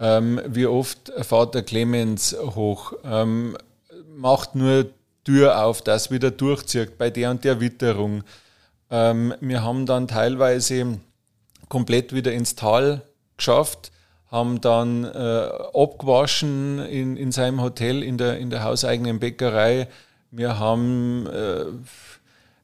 Ähm, 0.00 0.40
wie 0.46 0.66
oft 0.66 1.12
fährt 1.22 1.54
der 1.54 1.62
Clemens 1.62 2.36
hoch, 2.38 2.92
ähm, 3.04 3.56
macht 4.14 4.54
nur 4.54 4.86
Tür 5.24 5.64
auf, 5.64 5.82
das 5.82 6.10
wieder 6.10 6.30
durchzieht 6.30 6.98
bei 6.98 7.10
der 7.10 7.30
und 7.30 7.44
der 7.44 7.60
Witterung. 7.60 8.22
Ähm, 8.90 9.34
wir 9.40 9.62
haben 9.62 9.86
dann 9.86 10.08
teilweise 10.08 10.98
komplett 11.68 12.14
wieder 12.14 12.32
ins 12.32 12.54
Tal 12.54 13.02
geschafft, 13.36 13.92
haben 14.30 14.60
dann 14.60 15.04
äh, 15.04 15.48
abgewaschen 15.74 16.78
in, 16.78 17.16
in 17.16 17.32
seinem 17.32 17.60
Hotel, 17.60 18.02
in 18.02 18.18
der, 18.18 18.38
in 18.38 18.50
der 18.50 18.62
hauseigenen 18.62 19.18
Bäckerei. 19.18 19.88
Wir 20.30 20.58
haben 20.58 21.26
äh, 21.26 21.64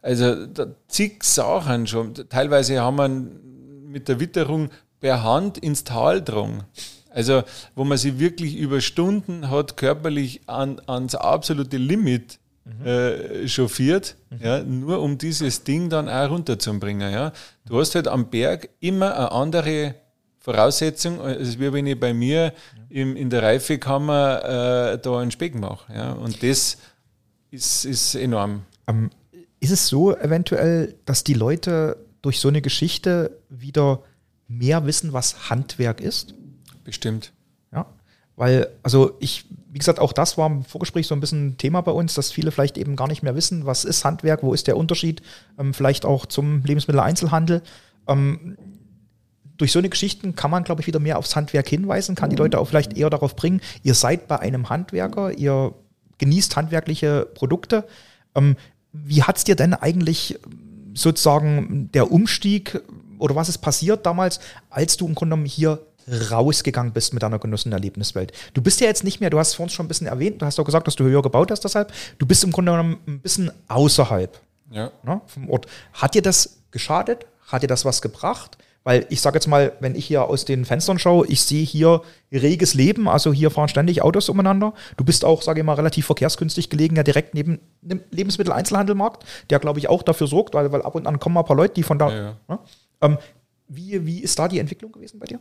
also 0.04 0.46
da, 0.46 0.66
zig 0.88 1.24
Sachen 1.24 1.86
schon. 1.86 2.14
Teilweise 2.28 2.80
haben 2.80 2.96
wir 2.96 3.08
mit 3.08 4.08
der 4.08 4.20
Witterung 4.20 4.70
per 5.00 5.22
Hand 5.22 5.58
ins 5.58 5.84
Tal 5.84 6.22
drang. 6.22 6.64
Also 7.14 7.42
wo 7.74 7.84
man 7.84 7.96
sich 7.96 8.18
wirklich 8.18 8.56
über 8.56 8.80
Stunden 8.80 9.50
hat 9.50 9.76
körperlich 9.76 10.42
an, 10.46 10.80
ans 10.86 11.14
absolute 11.14 11.76
Limit 11.76 12.38
mhm. 12.64 12.86
äh, 12.86 13.48
chauffiert, 13.48 14.16
mhm. 14.30 14.38
ja, 14.40 14.62
nur 14.62 15.00
um 15.00 15.16
dieses 15.16 15.64
Ding 15.64 15.88
dann 15.88 16.08
auch 16.08 16.30
runterzubringen. 16.30 17.12
Ja. 17.12 17.32
Du 17.66 17.78
hast 17.78 17.94
halt 17.94 18.08
am 18.08 18.30
Berg 18.30 18.68
immer 18.80 19.14
eine 19.16 19.32
andere 19.32 19.94
Voraussetzung, 20.38 21.20
als 21.20 21.58
wie 21.58 21.72
wenn 21.72 21.86
ich 21.86 21.98
bei 21.98 22.12
mir 22.12 22.52
im, 22.90 23.16
in 23.16 23.30
der 23.30 23.42
Reifekammer 23.42 24.92
äh, 24.94 24.98
da 24.98 25.18
einen 25.18 25.30
Speck 25.30 25.54
mache. 25.54 25.92
Ja. 25.92 26.12
Und 26.12 26.42
das 26.42 26.76
ist, 27.50 27.84
ist 27.84 28.14
enorm. 28.14 28.62
Um, 28.86 29.10
ist 29.60 29.70
es 29.70 29.88
so 29.88 30.14
eventuell, 30.14 30.96
dass 31.06 31.24
die 31.24 31.32
Leute 31.32 31.96
durch 32.20 32.40
so 32.40 32.48
eine 32.48 32.60
Geschichte 32.60 33.38
wieder 33.48 34.02
mehr 34.48 34.84
wissen, 34.84 35.12
was 35.12 35.48
Handwerk 35.48 36.00
ist? 36.00 36.34
Bestimmt. 36.84 37.32
Ja. 37.72 37.86
Weil, 38.36 38.68
also 38.82 39.16
ich, 39.20 39.46
wie 39.70 39.78
gesagt, 39.78 40.00
auch 40.00 40.12
das 40.12 40.36
war 40.36 40.48
im 40.48 40.64
Vorgespräch 40.64 41.06
so 41.06 41.14
ein 41.14 41.20
bisschen 41.20 41.56
Thema 41.56 41.80
bei 41.80 41.92
uns, 41.92 42.14
dass 42.14 42.32
viele 42.32 42.50
vielleicht 42.50 42.76
eben 42.78 42.96
gar 42.96 43.08
nicht 43.08 43.22
mehr 43.22 43.36
wissen, 43.36 43.64
was 43.64 43.84
ist 43.84 44.04
Handwerk, 44.04 44.42
wo 44.42 44.52
ist 44.52 44.66
der 44.66 44.76
Unterschied, 44.76 45.22
ähm, 45.58 45.72
vielleicht 45.72 46.04
auch 46.04 46.26
zum 46.26 46.62
Lebensmitteleinzelhandel. 46.64 47.62
Ähm, 48.08 48.56
durch 49.56 49.70
so 49.70 49.78
eine 49.78 49.88
Geschichten 49.88 50.34
kann 50.34 50.50
man, 50.50 50.64
glaube 50.64 50.80
ich, 50.80 50.86
wieder 50.88 50.98
mehr 50.98 51.18
aufs 51.18 51.36
Handwerk 51.36 51.68
hinweisen, 51.68 52.16
kann 52.16 52.30
die 52.30 52.36
Leute 52.36 52.58
auch 52.58 52.66
vielleicht 52.66 52.96
eher 52.96 53.08
darauf 53.08 53.36
bringen, 53.36 53.60
ihr 53.84 53.94
seid 53.94 54.26
bei 54.26 54.40
einem 54.40 54.68
Handwerker, 54.68 55.32
ihr 55.32 55.74
genießt 56.18 56.56
handwerkliche 56.56 57.28
Produkte. 57.34 57.86
Ähm, 58.34 58.56
wie 58.92 59.22
hat 59.22 59.36
es 59.36 59.44
dir 59.44 59.56
denn 59.56 59.74
eigentlich 59.74 60.38
sozusagen 60.94 61.90
der 61.92 62.10
Umstieg 62.10 62.80
oder 63.18 63.36
was 63.36 63.48
ist 63.48 63.58
passiert 63.58 64.06
damals, 64.06 64.40
als 64.70 64.96
du 64.96 65.06
im 65.06 65.14
Grunde 65.14 65.34
genommen 65.34 65.46
hier 65.46 65.80
rausgegangen 66.08 66.92
bist 66.92 67.14
mit 67.14 67.22
deiner 67.22 67.38
genossenen 67.38 67.72
Erlebniswelt. 67.72 68.32
Du 68.52 68.62
bist 68.62 68.80
ja 68.80 68.86
jetzt 68.86 69.04
nicht 69.04 69.20
mehr, 69.20 69.30
du 69.30 69.38
hast 69.38 69.54
vorhin 69.54 69.70
schon 69.70 69.86
ein 69.86 69.88
bisschen 69.88 70.06
erwähnt, 70.06 70.42
du 70.42 70.46
hast 70.46 70.58
auch 70.58 70.64
gesagt, 70.64 70.86
dass 70.86 70.96
du 70.96 71.04
höher 71.04 71.22
gebaut 71.22 71.50
hast 71.50 71.64
deshalb. 71.64 71.92
Du 72.18 72.26
bist 72.26 72.44
im 72.44 72.52
Grunde 72.52 72.72
genommen 72.72 72.98
ein 73.06 73.20
bisschen 73.20 73.50
außerhalb 73.68 74.38
ja. 74.70 74.90
ne, 75.02 75.20
vom 75.26 75.50
Ort. 75.50 75.66
Hat 75.92 76.14
dir 76.14 76.22
das 76.22 76.58
geschadet? 76.70 77.26
Hat 77.46 77.62
dir 77.62 77.66
das 77.68 77.84
was 77.84 78.02
gebracht? 78.02 78.58
Weil 78.84 79.06
ich 79.08 79.22
sage 79.22 79.36
jetzt 79.36 79.46
mal, 79.46 79.72
wenn 79.80 79.94
ich 79.94 80.04
hier 80.04 80.24
aus 80.24 80.44
den 80.44 80.66
Fenstern 80.66 80.98
schaue, 80.98 81.26
ich 81.26 81.42
sehe 81.42 81.64
hier 81.64 82.02
reges 82.30 82.74
Leben, 82.74 83.08
also 83.08 83.32
hier 83.32 83.50
fahren 83.50 83.68
ständig 83.68 84.02
Autos 84.02 84.28
umeinander. 84.28 84.74
Du 84.98 85.04
bist 85.04 85.24
auch, 85.24 85.40
sage 85.40 85.60
ich 85.60 85.66
mal, 85.66 85.72
relativ 85.72 86.04
verkehrsgünstig 86.04 86.68
gelegen, 86.68 86.94
ja 86.94 87.02
direkt 87.02 87.32
neben 87.32 87.60
dem 87.80 88.00
Lebensmitteleinzelhandelmarkt, 88.10 89.24
der 89.48 89.58
glaube 89.58 89.78
ich 89.78 89.88
auch 89.88 90.02
dafür 90.02 90.26
sorgt, 90.26 90.52
weil, 90.52 90.70
weil 90.70 90.82
ab 90.82 90.94
und 90.94 91.06
an 91.06 91.18
kommen 91.18 91.34
mal 91.34 91.40
ein 91.40 91.46
paar 91.46 91.56
Leute, 91.56 91.74
die 91.74 91.82
von 91.82 91.98
da. 91.98 92.10
Ja, 92.10 92.16
ja. 92.16 92.36
Ne? 92.46 92.58
Ähm, 93.00 93.18
wie, 93.68 94.04
wie 94.04 94.18
ist 94.20 94.38
da 94.38 94.48
die 94.48 94.58
Entwicklung 94.58 94.92
gewesen 94.92 95.18
bei 95.18 95.26
dir? 95.26 95.40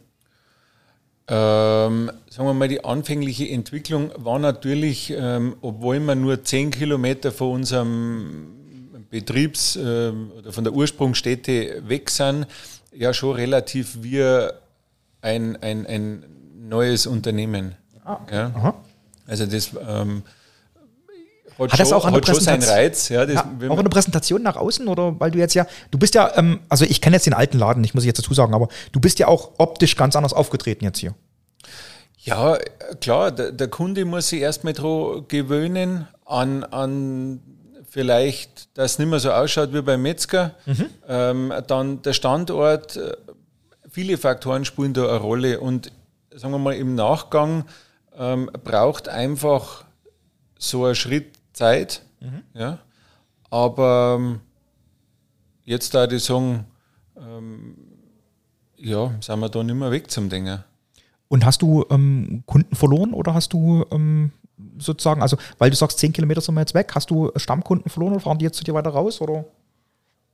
Ähm, 1.27 2.11
sagen 2.29 2.47
wir 2.47 2.53
mal, 2.53 2.67
die 2.67 2.83
anfängliche 2.83 3.47
Entwicklung 3.49 4.11
war 4.17 4.39
natürlich, 4.39 5.13
ähm, 5.15 5.55
obwohl 5.61 5.99
wir 5.99 6.15
nur 6.15 6.43
10 6.43 6.71
Kilometer 6.71 7.31
von 7.31 7.51
unserem 7.51 8.47
Betriebs- 9.09 9.77
äh, 9.77 10.11
oder 10.37 10.51
von 10.51 10.63
der 10.63 10.73
Ursprungsstätte 10.73 11.87
weg 11.87 12.09
sind, 12.09 12.47
ja 12.93 13.13
schon 13.13 13.35
relativ 13.35 13.99
wie 14.01 14.21
ein, 15.21 15.55
ein, 15.61 15.85
ein 15.87 16.25
neues 16.57 17.07
Unternehmen. 17.07 17.75
Ah, 18.03 18.19
ja? 18.31 18.73
Also 19.25 19.45
das 19.45 19.71
ähm, 19.87 20.23
hat, 21.59 21.71
hat 21.71 21.79
das 21.79 21.93
auch, 21.93 22.05
eine 22.05 22.21
seinen 22.23 22.63
Reiz. 22.63 23.09
Ja, 23.09 23.23
ja, 23.25 23.45
auch 23.69 23.79
eine 23.79 23.89
Präsentation 23.89 24.41
nach 24.41 24.55
außen 24.55 24.87
oder 24.87 25.19
weil 25.19 25.31
du 25.31 25.39
jetzt 25.39 25.53
ja, 25.53 25.65
du 25.91 25.97
bist 25.97 26.15
ja, 26.15 26.31
ähm, 26.35 26.59
also 26.69 26.85
ich 26.85 27.01
kenne 27.01 27.15
jetzt 27.15 27.25
den 27.25 27.33
alten 27.33 27.57
Laden, 27.57 27.83
ich 27.83 27.93
muss 27.93 28.05
jetzt 28.05 28.19
dazu 28.19 28.33
sagen, 28.33 28.53
aber 28.53 28.67
du 28.91 28.99
bist 28.99 29.19
ja 29.19 29.27
auch 29.27 29.51
optisch 29.57 29.95
ganz 29.95 30.15
anders 30.15 30.33
aufgetreten 30.33 30.85
jetzt 30.85 30.99
hier. 30.99 31.13
Ja, 32.17 32.57
klar, 33.01 33.31
der, 33.31 33.51
der 33.51 33.67
Kunde 33.67 34.05
muss 34.05 34.29
sich 34.29 34.41
erstmal 34.41 34.73
daran 34.73 35.25
gewöhnen 35.27 36.07
an, 36.25 36.63
an 36.63 37.41
vielleicht, 37.89 38.75
dass 38.77 38.93
es 38.93 38.99
nicht 38.99 39.09
mehr 39.09 39.19
so 39.19 39.31
ausschaut 39.31 39.73
wie 39.73 39.81
beim 39.81 40.01
Metzger. 40.01 40.55
Mhm. 40.65 40.85
Ähm, 41.07 41.53
dann 41.67 42.01
der 42.01 42.13
Standort, 42.13 42.95
äh, 42.95 43.15
viele 43.89 44.17
Faktoren 44.17 44.65
spielen 44.65 44.93
da 44.93 45.07
eine 45.09 45.17
Rolle 45.17 45.59
und 45.59 45.91
sagen 46.33 46.53
wir 46.53 46.59
mal 46.59 46.73
im 46.73 46.95
Nachgang 46.95 47.65
ähm, 48.17 48.49
braucht 48.63 49.09
einfach 49.09 49.85
so 50.57 50.85
ein 50.85 50.95
Schritt 50.95 51.33
Zeit. 51.53 52.03
Mhm. 52.19 52.43
Ja. 52.53 52.79
Aber 53.49 54.17
ähm, 54.19 54.39
jetzt 55.63 55.93
da 55.93 56.07
die 56.07 56.19
sagen, 56.19 56.65
ähm, 57.17 57.75
ja, 58.77 59.11
sind 59.21 59.39
wir 59.39 59.49
da 59.49 59.63
nicht 59.63 59.75
mehr 59.75 59.91
weg 59.91 60.11
zum 60.11 60.29
Dinger. 60.29 60.65
Und 61.27 61.45
hast 61.45 61.61
du 61.61 61.85
ähm, 61.89 62.43
Kunden 62.45 62.75
verloren 62.75 63.13
oder 63.13 63.33
hast 63.33 63.53
du 63.53 63.85
ähm, 63.91 64.31
sozusagen, 64.77 65.21
also 65.21 65.37
weil 65.57 65.69
du 65.69 65.75
sagst, 65.75 65.99
10 65.99 66.13
Kilometer 66.13 66.41
sind 66.41 66.55
wir 66.55 66.61
jetzt 66.61 66.73
weg, 66.73 66.91
hast 66.93 67.09
du 67.09 67.31
Stammkunden 67.35 67.89
verloren 67.89 68.13
oder 68.13 68.21
fahren 68.21 68.37
die 68.37 68.45
jetzt 68.45 68.57
zu 68.57 68.63
dir 68.63 68.73
weiter 68.73 68.91
raus? 68.91 69.21
Oder? 69.21 69.45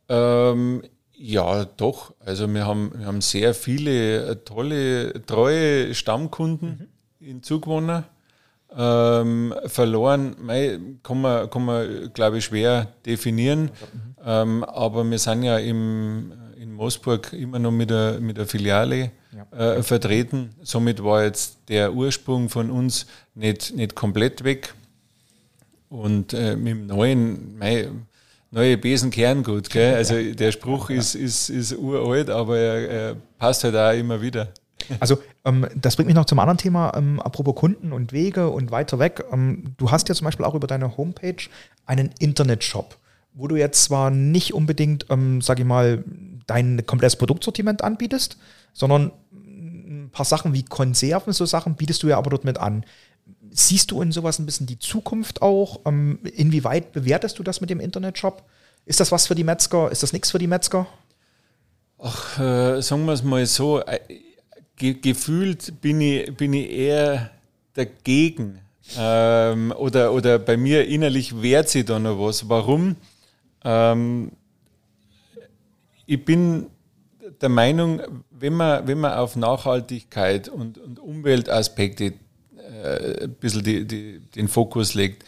Ähm, 0.09 0.83
ja, 1.13 1.65
doch. 1.65 2.13
Also 2.19 2.51
wir 2.53 2.65
haben, 2.65 2.91
wir 2.97 3.05
haben 3.05 3.21
sehr 3.21 3.53
viele 3.53 4.25
äh, 4.25 4.35
tolle, 4.37 5.25
treue 5.25 5.93
Stammkunden 5.93 6.89
mhm. 7.19 7.27
in 7.27 7.43
Zugwohner. 7.43 8.05
Ähm, 8.75 9.53
verloren, 9.65 10.35
mei, 10.39 10.79
kann 11.01 11.21
man, 11.21 11.49
kann 11.49 11.65
man 11.65 12.13
glaube 12.13 12.37
ich, 12.37 12.45
schwer 12.45 12.87
definieren. 13.05 13.63
Mhm. 13.63 14.15
Ähm, 14.23 14.63
aber 14.63 15.09
wir 15.09 15.17
sind 15.17 15.43
ja 15.43 15.57
im, 15.57 16.33
in 16.55 16.73
Moosburg 16.73 17.33
immer 17.33 17.57
noch 17.57 17.71
mit 17.71 17.89
der, 17.89 18.19
mit 18.19 18.37
der 18.37 18.45
Filiale 18.45 19.11
ja. 19.35 19.75
äh, 19.77 19.83
vertreten. 19.83 20.53
Somit 20.61 21.03
war 21.03 21.23
jetzt 21.23 21.57
der 21.67 21.93
Ursprung 21.93 22.49
von 22.49 22.69
uns 22.69 23.07
nicht, 23.33 23.75
nicht 23.75 23.95
komplett 23.95 24.43
weg. 24.43 24.73
Und 25.89 26.33
äh, 26.33 26.55
mit 26.55 26.73
dem 26.73 26.85
neuen, 26.85 27.57
mei, 27.57 27.89
neue 28.51 28.77
Besen 28.77 29.09
kehren 29.09 29.43
gut. 29.43 29.69
Gell? 29.69 29.95
Also 29.95 30.15
der 30.33 30.51
Spruch 30.51 30.89
ist, 30.89 31.15
ist, 31.15 31.49
ist 31.49 31.75
uralt, 31.75 32.29
aber 32.29 32.57
er, 32.57 32.89
er 32.89 33.15
passt 33.37 33.63
halt 33.63 33.75
auch 33.75 33.97
immer 33.97 34.21
wieder. 34.21 34.49
Also 34.99 35.19
ähm, 35.45 35.67
das 35.75 35.95
bringt 35.95 36.07
mich 36.07 36.15
noch 36.15 36.25
zum 36.25 36.39
anderen 36.39 36.57
Thema, 36.57 36.93
ähm, 36.95 37.19
apropos 37.19 37.55
Kunden 37.55 37.91
und 37.91 38.11
Wege 38.11 38.49
und 38.49 38.71
weiter 38.71 38.99
weg. 38.99 39.23
Ähm, 39.31 39.75
du 39.77 39.91
hast 39.91 40.09
ja 40.09 40.15
zum 40.15 40.25
Beispiel 40.25 40.45
auch 40.45 40.55
über 40.55 40.67
deine 40.67 40.97
Homepage 40.97 41.43
einen 41.85 42.11
Internetshop, 42.19 42.97
wo 43.33 43.47
du 43.47 43.55
jetzt 43.55 43.83
zwar 43.83 44.09
nicht 44.09 44.53
unbedingt, 44.53 45.05
ähm, 45.09 45.41
sage 45.41 45.61
ich 45.61 45.67
mal, 45.67 46.03
dein 46.47 46.85
komplettes 46.85 47.15
Produktsortiment 47.15 47.83
anbietest, 47.83 48.37
sondern 48.73 49.11
ein 49.31 50.09
paar 50.11 50.25
Sachen 50.25 50.53
wie 50.53 50.63
Konserven, 50.63 51.33
so 51.33 51.45
Sachen 51.45 51.75
bietest 51.75 52.03
du 52.03 52.07
ja 52.07 52.17
aber 52.17 52.31
dort 52.31 52.43
mit 52.43 52.57
an. 52.57 52.85
Siehst 53.51 53.91
du 53.91 54.01
in 54.01 54.11
sowas 54.11 54.39
ein 54.39 54.45
bisschen 54.45 54.67
die 54.67 54.79
Zukunft 54.79 55.41
auch? 55.41 55.81
Ähm, 55.85 56.19
inwieweit 56.23 56.91
bewertest 56.91 57.39
du 57.39 57.43
das 57.43 57.61
mit 57.61 57.69
dem 57.69 57.79
Internetshop? 57.79 58.43
Ist 58.85 58.99
das 58.99 59.11
was 59.11 59.27
für 59.27 59.35
die 59.35 59.43
Metzger? 59.43 59.91
Ist 59.91 60.03
das 60.03 60.13
nichts 60.13 60.31
für 60.31 60.39
die 60.39 60.47
Metzger? 60.47 60.87
Ach, 61.99 62.39
äh, 62.39 62.81
sagen 62.81 63.05
wir 63.05 63.13
es 63.13 63.23
mal 63.23 63.45
so, 63.45 63.81
äh, 63.81 63.99
ge 64.79 64.95
gefühlt 64.95 65.79
bin 65.81 66.01
ich, 66.01 66.35
bin 66.35 66.53
ich 66.53 66.71
eher 66.71 67.29
dagegen. 67.75 68.59
Ähm, 68.97 69.71
oder, 69.77 70.13
oder 70.13 70.39
bei 70.39 70.57
mir 70.57 70.87
innerlich 70.87 71.39
wehrt 71.43 71.69
sich 71.69 71.85
da 71.85 71.99
noch 71.99 72.19
was. 72.19 72.49
Warum? 72.49 72.95
Ähm, 73.63 74.31
ich 76.07 76.25
bin 76.25 76.65
der 77.41 77.49
Meinung, 77.49 78.01
wenn 78.31 78.53
man, 78.53 78.87
wenn 78.87 78.99
man 78.99 79.13
auf 79.13 79.35
Nachhaltigkeit 79.35 80.49
und, 80.49 80.79
und 80.79 80.99
Umweltaspekte 80.99 82.13
äh, 82.57 83.25
ein 83.25 83.33
bisschen 83.35 83.63
die, 83.63 83.85
die, 83.85 84.19
den 84.19 84.47
Fokus 84.47 84.95
legt, 84.95 85.23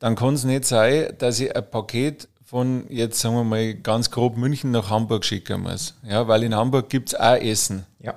dann 0.00 0.16
kann 0.16 0.34
es 0.34 0.42
nicht 0.42 0.64
sein, 0.64 1.14
dass 1.18 1.38
ich 1.38 1.54
ein 1.54 1.70
Paket 1.70 2.28
von 2.44 2.86
jetzt 2.88 3.20
sagen 3.20 3.34
wir 3.34 3.44
mal 3.44 3.74
ganz 3.74 4.10
grob 4.10 4.36
München 4.36 4.70
nach 4.70 4.90
Hamburg 4.90 5.24
schicken 5.24 5.62
muss. 5.62 5.94
Ja, 6.08 6.28
weil 6.28 6.42
in 6.42 6.54
Hamburg 6.54 6.88
gibt 6.88 7.10
es 7.10 7.14
auch 7.14 7.36
Essen. 7.36 7.86
Ja. 8.00 8.14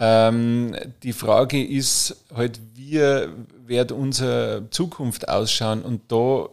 Ähm, 0.00 0.74
die 1.02 1.12
Frage 1.12 1.64
ist 1.64 2.16
halt, 2.34 2.58
wie 2.74 3.00
wird 3.66 3.92
unsere 3.92 4.64
Zukunft 4.70 5.28
ausschauen? 5.28 5.82
Und 5.82 6.10
da 6.10 6.48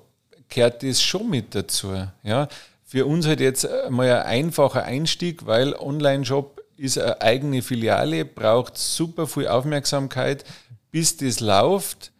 gehört 0.50 0.84
das 0.84 1.02
schon 1.02 1.30
mit 1.30 1.56
dazu. 1.56 1.94
Ja? 2.24 2.48
für 2.88 3.06
uns 3.06 3.28
halt 3.28 3.42
jetzt 3.42 3.68
mal 3.90 4.10
ein 4.10 4.26
einfacher 4.26 4.84
Einstieg, 4.84 5.46
weil 5.46 5.74
Online-Shop 5.74 6.62
ist 6.78 6.98
eine 6.98 7.22
eigene 7.22 7.62
Filiale, 7.62 8.24
braucht 8.24 8.78
super 8.78 9.28
viel 9.28 9.48
Aufmerksamkeit, 9.48 10.46
bis 10.90 11.18
das 11.18 11.42
läuft. 11.42 12.12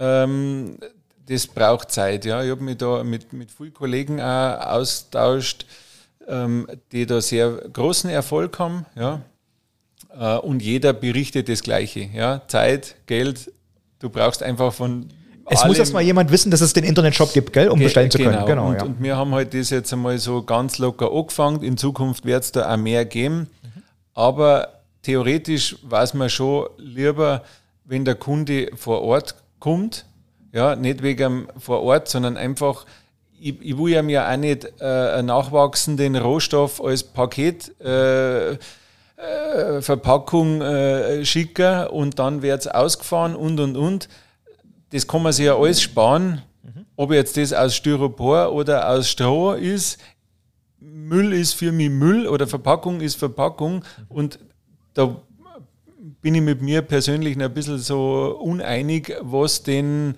Ähm, 0.00 0.78
das 1.28 1.46
braucht 1.46 1.92
Zeit. 1.92 2.24
Ja. 2.24 2.42
Ich 2.42 2.50
habe 2.50 2.62
mich 2.62 2.76
da 2.76 3.04
mit, 3.04 3.32
mit 3.32 3.52
vielen 3.52 3.72
Kollegen 3.72 4.20
auch 4.20 4.60
austauscht, 4.66 5.64
ähm, 6.26 6.66
die 6.90 7.06
da 7.06 7.20
sehr 7.20 7.52
großen 7.72 8.10
Erfolg 8.10 8.58
haben. 8.58 8.84
Ja. 8.96 9.22
Äh, 10.18 10.38
und 10.38 10.62
jeder 10.62 10.92
berichtet 10.92 11.48
das 11.48 11.62
Gleiche. 11.62 12.08
Ja. 12.12 12.42
Zeit, 12.48 12.96
Geld, 13.06 13.52
du 13.98 14.10
brauchst 14.10 14.42
einfach 14.42 14.72
von 14.72 15.10
es 15.48 15.64
muss 15.64 15.78
erst 15.78 15.92
mal 15.92 16.02
jemand 16.02 16.32
wissen, 16.32 16.50
dass 16.50 16.60
es 16.60 16.72
den 16.72 16.82
Internetshop 16.82 17.32
gibt, 17.32 17.52
gell, 17.52 17.68
um 17.68 17.78
bestellen 17.78 18.10
zu 18.10 18.18
können. 18.18 18.32
Genau, 18.32 18.46
genau 18.46 18.68
und, 18.68 18.76
ja. 18.76 18.82
und 18.82 19.00
wir 19.00 19.16
haben 19.16 19.32
halt 19.32 19.54
das 19.54 19.70
jetzt 19.70 19.92
einmal 19.92 20.18
so 20.18 20.42
ganz 20.42 20.78
locker 20.78 21.12
angefangen. 21.12 21.62
In 21.62 21.76
Zukunft 21.76 22.24
wird 22.24 22.42
es 22.42 22.50
da 22.50 22.72
auch 22.72 22.76
mehr 22.76 23.04
geben. 23.04 23.48
Mhm. 23.62 23.82
Aber 24.14 24.80
theoretisch 25.02 25.76
weiß 25.82 26.14
man 26.14 26.30
schon 26.30 26.68
lieber, 26.78 27.44
wenn 27.84 28.04
der 28.04 28.16
Kunde 28.16 28.70
vor 28.74 29.02
Ort 29.02 29.36
kommt, 29.60 30.04
ja, 30.52 30.74
nicht 30.74 31.02
wegen 31.02 31.46
vor 31.58 31.82
Ort, 31.82 32.08
sondern 32.08 32.36
einfach, 32.36 32.84
ich, 33.38 33.54
ich 33.60 33.78
will 33.78 33.92
ja 33.92 34.02
mir 34.02 34.28
auch 34.28 34.36
nicht 34.36 34.66
äh, 34.80 34.84
einen 34.84 35.28
nachwachsenden 35.28 36.16
Rohstoff 36.16 36.82
als 36.82 37.04
Paket 37.04 37.78
äh, 37.80 38.56
äh, 39.16 39.80
Verpackung 39.80 40.60
äh, 40.60 41.24
schicken 41.24 41.86
und 41.88 42.18
dann 42.18 42.42
wird 42.42 42.60
es 42.60 42.66
ausgefahren 42.66 43.34
und 43.34 43.58
und 43.60 43.76
und 43.76 44.08
das 44.90 45.06
kann 45.06 45.22
man 45.22 45.32
sich 45.32 45.46
ja 45.46 45.56
alles 45.56 45.80
sparen. 45.80 46.42
Mhm. 46.62 46.86
Ob 46.96 47.12
jetzt 47.12 47.36
das 47.36 47.52
aus 47.52 47.74
Styropor 47.74 48.52
oder 48.52 48.88
aus 48.88 49.08
Stroh 49.08 49.52
ist, 49.52 49.98
Müll 50.78 51.32
ist 51.32 51.54
für 51.54 51.72
mich 51.72 51.90
Müll 51.90 52.26
oder 52.26 52.46
Verpackung 52.46 53.00
ist 53.00 53.16
Verpackung. 53.16 53.76
Mhm. 53.76 53.82
Und 54.08 54.38
da 54.94 55.16
bin 56.20 56.34
ich 56.34 56.42
mit 56.42 56.62
mir 56.62 56.82
persönlich 56.82 57.40
ein 57.40 57.54
bisschen 57.54 57.78
so 57.78 58.38
uneinig, 58.40 59.14
was 59.20 59.62
denn 59.62 60.14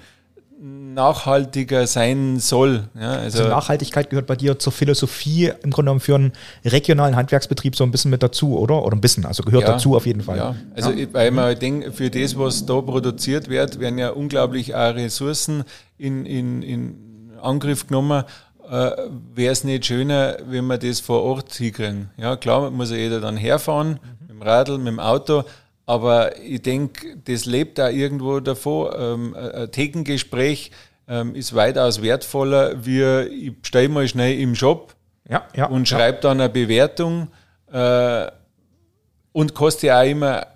nachhaltiger 0.61 1.87
sein 1.87 2.40
soll. 2.40 2.88
Ja, 2.99 3.12
also, 3.12 3.38
also, 3.38 3.51
Nachhaltigkeit 3.51 4.11
gehört 4.11 4.27
bei 4.27 4.35
dir 4.35 4.59
zur 4.59 4.73
Philosophie 4.73 5.53
im 5.62 5.71
Grunde 5.71 5.90
genommen 5.90 6.01
für 6.01 6.16
einen 6.16 6.33
regionalen 6.64 7.14
Handwerksbetrieb 7.14 7.77
so 7.77 7.85
ein 7.85 7.92
bisschen 7.92 8.11
mit 8.11 8.23
dazu, 8.23 8.59
oder? 8.59 8.85
Oder 8.85 8.97
ein 8.97 9.01
bisschen, 9.01 9.25
also 9.25 9.44
gehört 9.44 9.64
ja, 9.64 9.73
dazu 9.73 9.94
auf 9.94 10.07
jeden 10.07 10.23
Fall. 10.23 10.37
Ja, 10.37 10.57
also 10.75 10.90
ja. 10.90 11.07
weil 11.12 11.31
man 11.31 11.44
halt 11.44 11.62
denkt, 11.62 11.94
für 11.94 12.11
das, 12.11 12.37
was 12.37 12.66
da 12.66 12.81
produziert 12.81 13.49
wird, 13.49 13.79
werden 13.79 13.99
ja 13.99 14.11
unglaublich 14.11 14.75
auch 14.75 14.94
Ressourcen 14.94 15.62
in, 15.97 16.27
in, 16.27 16.62
in 16.62 17.31
Angriff 17.40 17.87
genommen. 17.87 18.25
Äh, 18.68 18.90
Wäre 19.35 19.53
es 19.53 19.62
nicht 19.62 19.87
schöner, 19.87 20.38
wenn 20.49 20.66
wir 20.66 20.79
das 20.79 20.99
vor 20.99 21.23
Ort 21.23 21.55
hinkriegen? 21.55 22.11
Ja, 22.16 22.37
klar, 22.37 22.71
muss 22.71 22.90
ja 22.90 22.97
jeder 22.97 23.21
dann 23.21 23.37
herfahren, 23.37 23.90
mhm. 23.90 23.99
mit 24.21 24.31
dem 24.31 24.42
Radl, 24.42 24.79
mit 24.79 24.88
dem 24.88 25.01
Auto, 25.01 25.44
aber 25.88 26.38
ich 26.38 26.61
denke, 26.61 27.16
das 27.24 27.46
lebt 27.46 27.79
da 27.79 27.88
irgendwo 27.88 28.40
davon. 28.40 28.90
Ähm, 28.94 29.35
ein 29.35 29.72
Thekengespräch 29.72 30.70
ähm, 31.09 31.35
ist 31.35 31.55
weitaus 31.55 32.03
wertvoller, 32.03 32.85
wie 32.85 33.03
ich 33.24 33.53
stehe 33.62 33.88
mal 33.88 34.07
schnell 34.07 34.38
im 34.38 34.55
Shop 34.55 34.94
ja, 35.27 35.46
ja, 35.57 35.64
und 35.64 35.88
schreibe 35.88 36.16
ja. 36.16 36.20
dann 36.20 36.42
eine 36.42 36.51
Bewertung 36.51 37.29
äh, 37.72 38.27
und 39.33 39.55
kostet 39.55 39.85
ja 39.85 40.03
auch 40.03 40.07
immer 40.07 40.46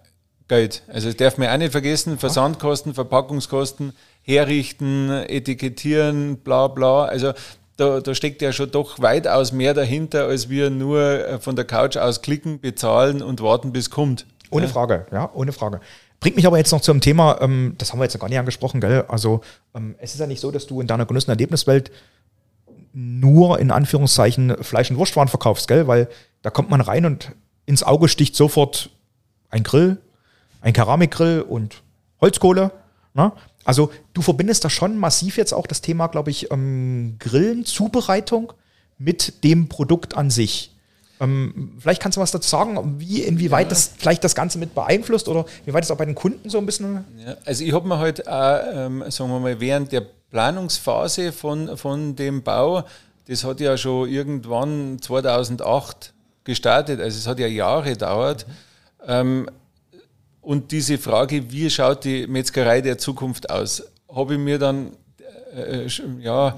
Geld. 0.49 0.83
Also 0.88 1.09
das 1.09 1.16
darf 1.16 1.38
man 1.38 1.49
auch 1.49 1.57
nicht 1.57 1.73
vergessen, 1.73 2.18
Versandkosten, 2.18 2.92
Verpackungskosten, 2.92 3.95
herrichten, 4.21 5.09
etikettieren, 5.09 6.40
bla 6.40 6.68
bla. 6.68 7.07
Also 7.07 7.33
da, 7.79 8.01
da, 8.01 8.14
steckt 8.14 8.42
ja 8.42 8.53
schon 8.53 8.71
doch 8.71 9.01
weitaus 9.01 9.53
mehr 9.53 9.73
dahinter, 9.73 10.27
als 10.27 10.51
wir 10.51 10.68
nur 10.68 11.01
äh, 11.01 11.38
von 11.38 11.57
der 11.57 11.64
Couch 11.64 11.97
aus 11.97 12.21
klicken, 12.21 12.61
bezahlen 12.61 13.23
und 13.23 13.40
warten, 13.40 13.73
bis 13.73 13.85
es 13.85 13.90
kommt. 13.90 14.27
Ohne 14.53 14.69
Frage, 14.69 15.07
ja, 15.12 15.31
ohne 15.35 15.53
Frage. 15.53 15.81
Bringt 16.21 16.37
mich 16.37 16.47
aber 16.47 16.59
jetzt 16.59 16.71
noch 16.71 16.81
zum 16.81 17.01
Thema, 17.01 17.41
ähm, 17.41 17.75
das 17.79 17.93
haben 17.93 17.99
wir 17.99 18.05
jetzt 18.05 18.15
noch 18.15 18.21
gar 18.21 18.29
nicht 18.29 18.38
angesprochen, 18.38 18.81
gell? 18.81 19.05
Also, 19.09 19.41
ähm, 19.75 19.97
es 19.99 20.15
ist 20.15 20.21
ja 20.21 20.27
nicht 20.27 20.41
so, 20.41 20.51
dass 20.51 20.67
du 20.67 20.81
in 20.81 20.87
deiner 20.87 21.07
Genuss- 21.07 21.25
und 21.25 21.31
Erlebniswelt 21.31 21.91
nur 22.93 23.59
in 23.59 23.71
Anführungszeichen 23.71 24.62
Fleisch- 24.62 24.91
und 24.91 24.99
Wurstwaren 24.99 25.29
verkaufst, 25.29 25.67
gell? 25.69 25.88
Weil 25.88 26.09
da 26.43 26.51
kommt 26.51 26.71
man 26.71 26.81
rein 26.81 27.07
und 27.07 27.33
ins 27.67 27.83
Auge 27.83 28.09
sticht 28.09 28.37
sofort 28.37 28.91
ein 29.51 29.62
Grill, 29.62 29.99
ein 30.61 30.73
Keramikgrill 30.73 31.43
und 31.43 31.83
Holzkohle. 32.21 32.73
Ne? 33.15 33.33
Also 33.65 33.93
du 34.15 34.23
verbindest 34.23 34.65
da 34.65 34.71
schon 34.71 34.99
massiv 34.99 35.37
jetzt 35.37 35.53
auch 35.53 35.67
das 35.67 35.81
Thema, 35.81 36.09
glaube 36.09 36.31
ich, 36.31 36.51
ähm, 36.51 37.17
Grillen, 37.19 37.65
Zubereitung 37.65 38.53
mit 38.99 39.45
dem 39.45 39.69
Produkt 39.69 40.17
an 40.17 40.31
sich. 40.31 40.72
Ähm, 41.23 41.75
vielleicht 41.79 42.03
kannst 42.03 42.17
du 42.17 42.21
was 42.21 42.33
dazu 42.33 42.49
sagen, 42.49 42.99
wie, 42.99 43.23
inwieweit 43.23 43.67
ja. 43.67 43.71
das 43.71 43.93
vielleicht 43.97 44.25
das 44.25 44.35
Ganze 44.35 44.59
mit 44.59 44.75
beeinflusst 44.75 45.29
oder 45.29 45.47
wie 45.65 45.73
weit 45.73 45.85
es 45.85 45.91
auch 45.93 45.97
bei 45.97 46.05
den 46.05 46.17
Kunden 46.17 46.51
so 46.51 46.59
ein 46.59 46.67
bisschen. 46.67 47.05
Ja, 47.25 47.37
also 47.45 47.63
ich 47.63 47.73
habe 47.73 47.87
mir 47.87 47.99
halt 47.99 48.27
auch, 48.27 48.61
ähm, 48.75 49.05
sagen 49.09 49.31
wir 49.31 49.39
mal, 49.39 49.61
während 49.61 49.93
der 49.93 50.03
Planungsphase 50.31 51.31
von, 51.31 51.77
von 51.77 52.17
dem 52.17 52.43
Bau, 52.43 52.83
das 53.29 53.45
hat 53.45 53.61
ja 53.61 53.77
schon 53.77 54.09
irgendwann 54.09 54.99
2008 55.01 56.13
gestartet, 56.43 57.01
also 57.01 57.17
es 57.17 57.27
hat 57.29 57.39
ja 57.39 57.47
Jahre 57.47 57.91
gedauert. 57.91 58.47
Mhm. 58.49 58.53
Ähm, 59.07 59.51
und 60.41 60.73
diese 60.73 60.99
Frage, 60.99 61.53
wie 61.53 61.71
schaut 61.71 62.05
die 62.05 62.27
Metzgerei 62.27 62.81
der 62.81 62.99
Zukunft 62.99 63.49
aus, 63.49 63.85
habe 64.13 64.35
ich 64.35 64.41
mir 64.41 64.59
dann 64.59 64.97
äh, 65.55 65.85
äh 65.85 65.89
ja, 66.19 66.57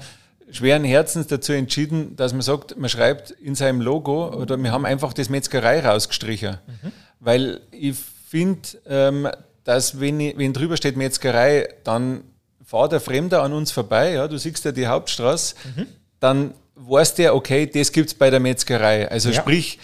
schweren 0.51 0.83
Herzens 0.83 1.27
dazu 1.27 1.53
entschieden, 1.53 2.15
dass 2.15 2.33
man 2.33 2.41
sagt, 2.41 2.77
man 2.77 2.89
schreibt 2.89 3.31
in 3.31 3.55
seinem 3.55 3.81
Logo 3.81 4.33
oder 4.33 4.57
wir 4.57 4.71
haben 4.71 4.85
einfach 4.85 5.13
das 5.13 5.29
Metzgerei 5.29 5.79
rausgestrichen. 5.79 6.57
Mhm. 6.67 6.91
Weil 7.19 7.61
ich 7.71 7.95
finde, 8.29 8.69
ähm, 8.87 9.27
dass 9.63 9.99
wenn, 9.99 10.19
ich, 10.19 10.37
wenn 10.37 10.53
drüber 10.53 10.77
steht 10.77 10.97
Metzgerei, 10.97 11.67
dann 11.83 12.23
fährt 12.63 12.91
der 12.91 12.99
Fremder 12.99 13.43
an 13.43 13.53
uns 13.53 13.71
vorbei, 13.71 14.13
ja, 14.13 14.27
du 14.27 14.37
siehst 14.37 14.63
ja 14.65 14.71
die 14.71 14.87
Hauptstraße, 14.87 15.55
mhm. 15.75 15.87
dann 16.19 16.53
weißt 16.75 17.17
der, 17.17 17.35
okay, 17.35 17.65
das 17.67 17.91
gibt 17.91 18.09
es 18.09 18.13
bei 18.13 18.29
der 18.29 18.39
Metzgerei. 18.39 19.09
Also 19.09 19.29
ja. 19.29 19.35
sprich, 19.35 19.79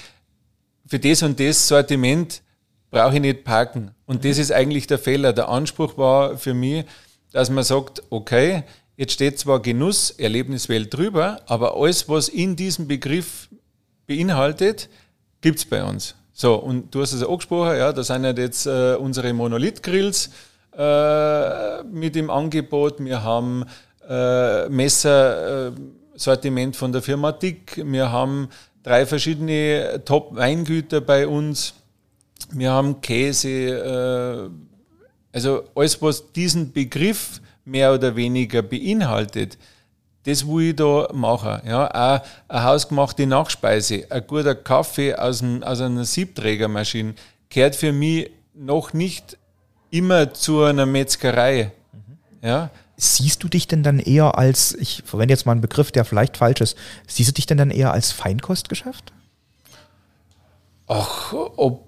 für 0.85 0.99
das 0.99 1.23
und 1.23 1.39
das 1.39 1.67
Sortiment 1.67 2.41
brauche 2.89 3.15
ich 3.15 3.21
nicht 3.21 3.43
parken. 3.43 3.91
Und 4.05 4.23
mhm. 4.23 4.29
das 4.29 4.37
ist 4.37 4.51
eigentlich 4.51 4.87
der 4.87 4.99
Fehler. 4.99 5.33
Der 5.33 5.47
Anspruch 5.49 5.97
war 5.97 6.37
für 6.37 6.53
mich, 6.53 6.85
dass 7.31 7.49
man 7.49 7.63
sagt, 7.63 8.03
okay, 8.09 8.63
Jetzt 9.01 9.13
steht 9.13 9.39
zwar 9.39 9.63
Genuss, 9.63 10.11
Erlebniswelt 10.11 10.93
drüber, 10.93 11.41
aber 11.47 11.75
alles, 11.75 12.07
was 12.07 12.29
in 12.29 12.55
diesem 12.55 12.87
Begriff 12.87 13.49
beinhaltet, 14.05 14.89
gibt 15.41 15.57
es 15.57 15.65
bei 15.65 15.83
uns. 15.83 16.13
So, 16.33 16.53
und 16.53 16.93
du 16.93 17.01
hast 17.01 17.13
es 17.13 17.23
angesprochen, 17.23 17.77
ja, 17.77 17.91
da 17.93 18.03
sind 18.03 18.25
jetzt 18.37 18.67
äh, 18.67 18.93
unsere 18.93 19.33
Monolith-Grills 19.33 20.29
äh, 20.77 21.81
mit 21.85 22.15
im 22.15 22.29
Angebot. 22.29 23.03
Wir 23.03 23.23
haben 23.23 23.65
äh, 24.07 24.69
Messersortiment 24.69 26.75
von 26.75 26.91
der 26.91 27.01
Firma 27.01 27.31
Dick. 27.31 27.81
Wir 27.83 28.11
haben 28.11 28.49
drei 28.83 29.07
verschiedene 29.07 30.03
Top-Weingüter 30.05 31.01
bei 31.01 31.25
uns. 31.25 31.73
Wir 32.51 32.69
haben 32.69 33.01
Käse, 33.01 33.49
äh, 33.49 34.47
also 35.33 35.63
alles, 35.73 35.99
was 36.03 36.31
diesen 36.33 36.71
Begriff 36.71 37.41
mehr 37.65 37.93
oder 37.93 38.15
weniger 38.15 38.61
beinhaltet, 38.61 39.57
das 40.23 40.45
will 40.47 40.69
ich 40.69 40.75
da 40.75 41.09
machen. 41.13 41.61
Ja, 41.65 41.87
auch 41.87 42.25
eine 42.47 42.63
hausgemachte 42.63 43.25
Nachspeise, 43.25 44.05
ein 44.09 44.25
guter 44.27 44.55
Kaffee 44.55 45.15
aus, 45.15 45.39
dem, 45.39 45.63
aus 45.63 45.81
einer 45.81 46.05
Siebträgermaschine 46.05 47.15
gehört 47.49 47.75
für 47.75 47.91
mich 47.91 48.29
noch 48.53 48.93
nicht 48.93 49.37
immer 49.89 50.33
zu 50.33 50.63
einer 50.63 50.85
Metzgerei. 50.85 51.71
Mhm. 51.91 52.47
Ja. 52.47 52.69
Siehst 52.97 53.41
du 53.43 53.47
dich 53.47 53.67
denn 53.67 53.81
dann 53.81 53.99
eher 53.99 54.37
als, 54.37 54.75
ich 54.75 55.01
verwende 55.05 55.33
jetzt 55.33 55.45
mal 55.45 55.53
einen 55.53 55.61
Begriff, 55.61 55.91
der 55.91 56.05
vielleicht 56.05 56.37
falsch 56.37 56.61
ist, 56.61 56.77
siehst 57.07 57.29
du 57.29 57.33
dich 57.33 57.47
denn 57.47 57.57
dann 57.57 57.71
eher 57.71 57.91
als 57.91 58.11
Feinkostgeschäft? 58.11 59.11
Ach, 60.87 61.33
ob 61.33 61.87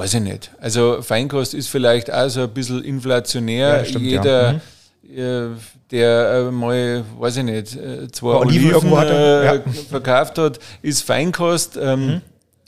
Weiß 0.00 0.14
ich 0.14 0.22
nicht. 0.22 0.50
Also 0.58 1.02
Feinkost 1.02 1.52
ist 1.52 1.68
vielleicht 1.68 2.10
auch 2.10 2.30
so 2.30 2.44
ein 2.44 2.54
bisschen 2.54 2.82
inflationär. 2.82 3.80
Ja, 3.80 3.84
stimmt, 3.84 4.06
Jeder, 4.06 4.60
mhm. 5.02 5.58
der 5.90 6.30
äh, 6.30 6.50
mal, 6.50 7.04
weiß 7.18 7.36
ich 7.36 7.44
nicht, 7.44 7.76
äh, 7.76 8.10
zwei 8.10 8.36
Oliven, 8.36 8.74
Oliven 8.76 8.92
äh, 8.96 9.44
ja. 9.44 9.62
verkauft 9.90 10.38
hat, 10.38 10.58
ist 10.80 11.02
Feinkost. 11.02 11.78
Ähm, 11.78 12.06
mhm. 12.06 12.20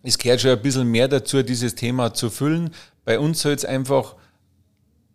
Es 0.02 0.18
gehört 0.18 0.42
schon 0.42 0.50
ein 0.50 0.60
bisschen 0.60 0.86
mehr 0.88 1.08
dazu, 1.08 1.42
dieses 1.42 1.74
Thema 1.74 2.12
zu 2.12 2.28
füllen. 2.28 2.68
Bei 3.06 3.18
uns 3.18 3.40
soll 3.40 3.52
es 3.52 3.64
einfach 3.64 4.14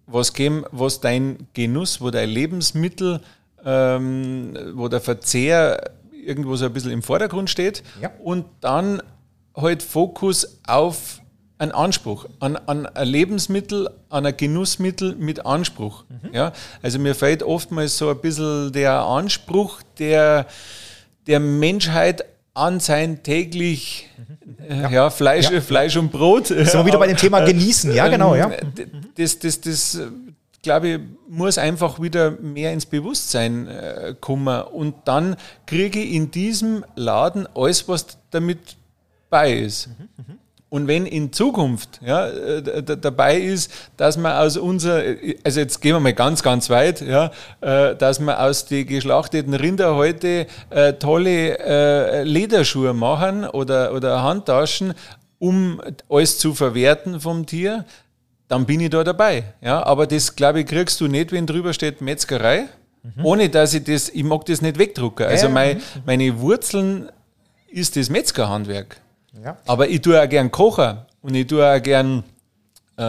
was 0.07 0.33
geben, 0.33 0.65
was 0.71 0.99
dein 0.99 1.45
Genuss, 1.53 2.01
wo 2.01 2.09
dein 2.09 2.29
Lebensmittel, 2.29 3.21
ähm, 3.63 4.57
wo 4.73 4.87
der 4.87 5.01
Verzehr 5.01 5.91
irgendwo 6.11 6.55
so 6.55 6.65
ein 6.65 6.73
bisschen 6.73 6.89
im 6.89 7.03
Vordergrund 7.03 7.51
steht. 7.51 7.83
Ja. 8.01 8.09
Und 8.23 8.45
dann 8.61 9.03
halt 9.55 9.83
Fokus 9.83 10.61
auf 10.65 11.21
ein 11.59 11.71
Anspruch 11.71 12.25
an, 12.39 12.55
an 12.55 12.85
ein 12.85 13.07
Lebensmittel, 13.07 13.89
an 14.09 14.25
ein 14.25 14.37
Genussmittel 14.37 15.15
mit 15.15 15.45
Anspruch. 15.45 16.03
Mhm. 16.09 16.33
Ja? 16.33 16.53
Also 16.81 16.99
mir 16.99 17.15
fehlt 17.15 17.43
oftmals 17.43 17.97
so 17.97 18.09
ein 18.09 18.19
bisschen 18.19 18.71
der 18.71 19.01
Anspruch, 19.01 19.81
der, 19.97 20.45
der 21.25 21.39
Menschheit 21.39 22.25
an 22.53 22.79
sein 22.79 23.23
täglich 23.23 24.09
äh, 24.67 24.91
ja. 24.91 25.09
Fleisch, 25.09 25.49
Ja. 25.51 25.61
Fleisch 25.61 25.95
und 25.97 26.11
Brot. 26.11 26.47
Sind 26.47 26.73
wir 26.73 26.85
wieder 26.85 26.99
bei 26.99 27.07
dem 27.07 27.17
Thema 27.17 27.39
genießen, 27.45 27.93
ja, 27.93 28.07
genau, 28.07 28.35
ja. 28.35 28.51
Ähm, 28.51 29.11
Das, 29.15 29.39
das, 29.39 29.61
das, 29.61 29.99
glaube 30.61 30.87
ich, 30.87 30.99
muss 31.29 31.57
einfach 31.57 32.01
wieder 32.01 32.31
mehr 32.31 32.73
ins 32.73 32.85
Bewusstsein 32.85 33.67
äh, 33.67 34.15
kommen. 34.19 34.63
Und 34.63 34.95
dann 35.05 35.35
kriege 35.65 35.99
ich 35.99 36.13
in 36.13 36.31
diesem 36.31 36.83
Laden 36.95 37.47
alles, 37.55 37.87
was 37.87 38.17
damit 38.31 38.59
bei 39.29 39.53
ist. 39.53 39.89
Und 40.69 40.87
wenn 40.87 41.05
in 41.05 41.31
Zukunft 41.31 42.01
ja, 42.05 42.27
äh, 42.27 42.83
dabei 42.83 43.37
ist, 43.37 43.71
dass 43.95 44.17
man 44.17 44.33
aus 44.33 44.57
unser, 44.57 45.01
also 45.43 45.61
jetzt 45.61 45.81
gehen 45.81 45.95
wir 45.95 46.01
mal 46.01 46.13
ganz, 46.13 46.43
ganz 46.43 46.69
weit, 46.69 46.99
ja, 46.99 47.31
äh, 47.61 47.95
dass 47.95 48.19
man 48.19 48.35
aus 48.35 48.65
den 48.65 48.85
geschlachteten 48.85 49.53
Rinder 49.53 49.95
heute 49.95 50.45
äh, 50.69 50.93
tolle 50.93 51.57
äh, 51.59 52.23
Lederschuhe 52.23 52.93
machen 52.93 53.45
oder, 53.45 53.93
oder 53.93 54.23
Handtaschen, 54.23 54.93
um 55.39 55.81
alles 56.09 56.37
zu 56.37 56.53
verwerten 56.53 57.21
vom 57.21 57.45
Tier, 57.45 57.85
dann 58.49 58.65
bin 58.65 58.81
ich 58.81 58.89
da 58.89 59.05
dabei. 59.05 59.45
Ja, 59.61 59.85
aber 59.85 60.05
das, 60.05 60.35
glaube 60.35 60.61
ich, 60.61 60.65
kriegst 60.67 60.99
du 60.99 61.07
nicht, 61.07 61.31
wenn 61.31 61.47
drüber 61.47 61.73
steht 61.73 62.01
Metzgerei, 62.01 62.65
ohne 63.23 63.49
dass 63.49 63.73
ich 63.73 63.85
das, 63.85 64.09
ich 64.09 64.23
mag 64.23 64.45
das 64.45 64.61
nicht 64.61 64.77
wegdrucken. 64.77 65.27
Also 65.27 65.47
ja. 65.47 65.53
mein, 65.53 65.81
meine 66.05 66.39
Wurzeln 66.39 67.09
ist 67.69 67.95
das 67.95 68.09
Metzgerhandwerk. 68.09 68.97
Ja. 69.43 69.57
Aber 69.65 69.87
ich 69.87 70.01
tue 70.01 70.21
auch 70.21 70.29
gern 70.29 70.51
kochen 70.51 70.99
und 71.21 71.35
ich 71.35 71.47
tue 71.47 71.65
auch 71.65 71.81
gern 71.81 72.23
äh, 72.97 73.01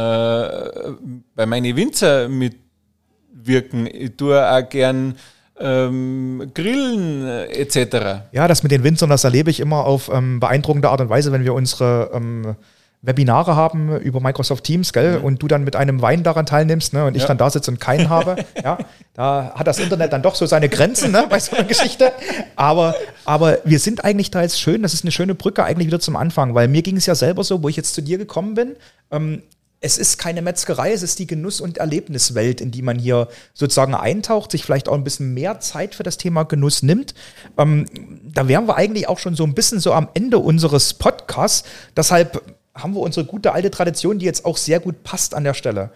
bei 1.34 1.46
meinen 1.46 1.76
Winzer 1.76 2.28
mitwirken. 2.28 3.86
Ich 3.86 4.16
tue 4.16 4.50
auch 4.50 4.68
gern 4.68 5.16
ähm, 5.60 6.50
grillen 6.54 7.26
äh, 7.26 7.46
etc. 7.46 8.28
Ja, 8.32 8.48
das 8.48 8.62
mit 8.62 8.72
den 8.72 8.84
Winzern, 8.84 9.10
das 9.10 9.24
erlebe 9.24 9.50
ich 9.50 9.60
immer 9.60 9.84
auf 9.84 10.10
ähm, 10.12 10.40
beeindruckende 10.40 10.90
Art 10.90 11.00
und 11.00 11.08
Weise, 11.08 11.32
wenn 11.32 11.44
wir 11.44 11.54
unsere 11.54 12.10
ähm, 12.12 12.56
Webinare 13.00 13.54
haben 13.54 13.96
über 13.98 14.20
Microsoft 14.20 14.64
Teams, 14.64 14.92
gell, 14.92 15.18
und 15.18 15.40
du 15.40 15.46
dann 15.48 15.62
mit 15.62 15.76
einem 15.76 16.02
Wein 16.02 16.24
daran 16.24 16.46
teilnimmst, 16.46 16.92
ne, 16.94 17.04
und 17.06 17.14
ich 17.14 17.22
Ja. 17.22 17.28
dann 17.28 17.38
da 17.38 17.48
sitze 17.48 17.70
und 17.70 17.80
keinen 17.80 18.08
habe, 18.08 18.36
ja, 18.64 18.78
da 19.14 19.52
hat 19.54 19.66
das 19.68 19.78
Internet 19.78 20.12
dann 20.12 20.22
doch 20.22 20.34
so 20.34 20.46
seine 20.46 20.68
Grenzen, 20.68 21.12
ne, 21.12 21.26
bei 21.30 21.38
so 21.38 21.54
einer 21.54 21.64
Geschichte. 21.64 22.12
Aber, 22.56 22.94
aber 23.24 23.58
wir 23.64 23.78
sind 23.78 24.04
eigentlich 24.04 24.30
da 24.32 24.42
jetzt 24.42 24.60
schön, 24.60 24.82
das 24.82 24.94
ist 24.94 25.04
eine 25.04 25.12
schöne 25.12 25.34
Brücke 25.36 25.62
eigentlich 25.64 25.86
wieder 25.86 26.00
zum 26.00 26.16
Anfang, 26.16 26.54
weil 26.54 26.66
mir 26.66 26.82
ging 26.82 26.96
es 26.96 27.06
ja 27.06 27.14
selber 27.14 27.44
so, 27.44 27.62
wo 27.62 27.68
ich 27.68 27.76
jetzt 27.76 27.94
zu 27.94 28.02
dir 28.02 28.18
gekommen 28.18 28.54
bin, 28.54 28.74
ähm, 29.12 29.42
es 29.80 29.96
ist 29.96 30.18
keine 30.18 30.42
Metzgerei, 30.42 30.92
es 30.92 31.04
ist 31.04 31.20
die 31.20 31.28
Genuss- 31.28 31.60
und 31.60 31.78
Erlebniswelt, 31.78 32.60
in 32.60 32.72
die 32.72 32.82
man 32.82 32.98
hier 32.98 33.28
sozusagen 33.54 33.94
eintaucht, 33.94 34.50
sich 34.50 34.64
vielleicht 34.64 34.88
auch 34.88 34.94
ein 34.94 35.04
bisschen 35.04 35.34
mehr 35.34 35.60
Zeit 35.60 35.94
für 35.94 36.02
das 36.02 36.16
Thema 36.18 36.42
Genuss 36.42 36.82
nimmt. 36.82 37.14
Ähm, 37.56 37.86
da 38.24 38.48
wären 38.48 38.66
wir 38.66 38.74
eigentlich 38.74 39.08
auch 39.08 39.20
schon 39.20 39.36
so 39.36 39.44
ein 39.44 39.54
bisschen 39.54 39.78
so 39.78 39.92
am 39.92 40.08
Ende 40.14 40.40
unseres 40.40 40.94
Podcasts. 40.94 41.62
Deshalb 41.96 42.42
haben 42.78 42.94
wir 42.94 43.00
unsere 43.00 43.26
gute 43.26 43.52
alte 43.52 43.70
Tradition, 43.70 44.18
die 44.18 44.26
jetzt 44.26 44.44
auch 44.44 44.56
sehr 44.56 44.80
gut 44.80 45.02
passt 45.02 45.34
an 45.34 45.44
der 45.44 45.54
Stelle. 45.54 45.90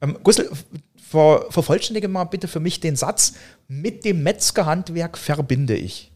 Ähm, 0.00 0.18
Gustl, 0.22 0.50
ver, 0.96 1.46
vervollständige 1.50 2.08
mal 2.08 2.24
bitte 2.24 2.48
für 2.48 2.60
mich 2.60 2.80
den 2.80 2.96
Satz, 2.96 3.34
mit 3.68 4.04
dem 4.04 4.22
Metzgerhandwerk 4.22 5.18
verbinde 5.18 5.76
ich. 5.76 6.10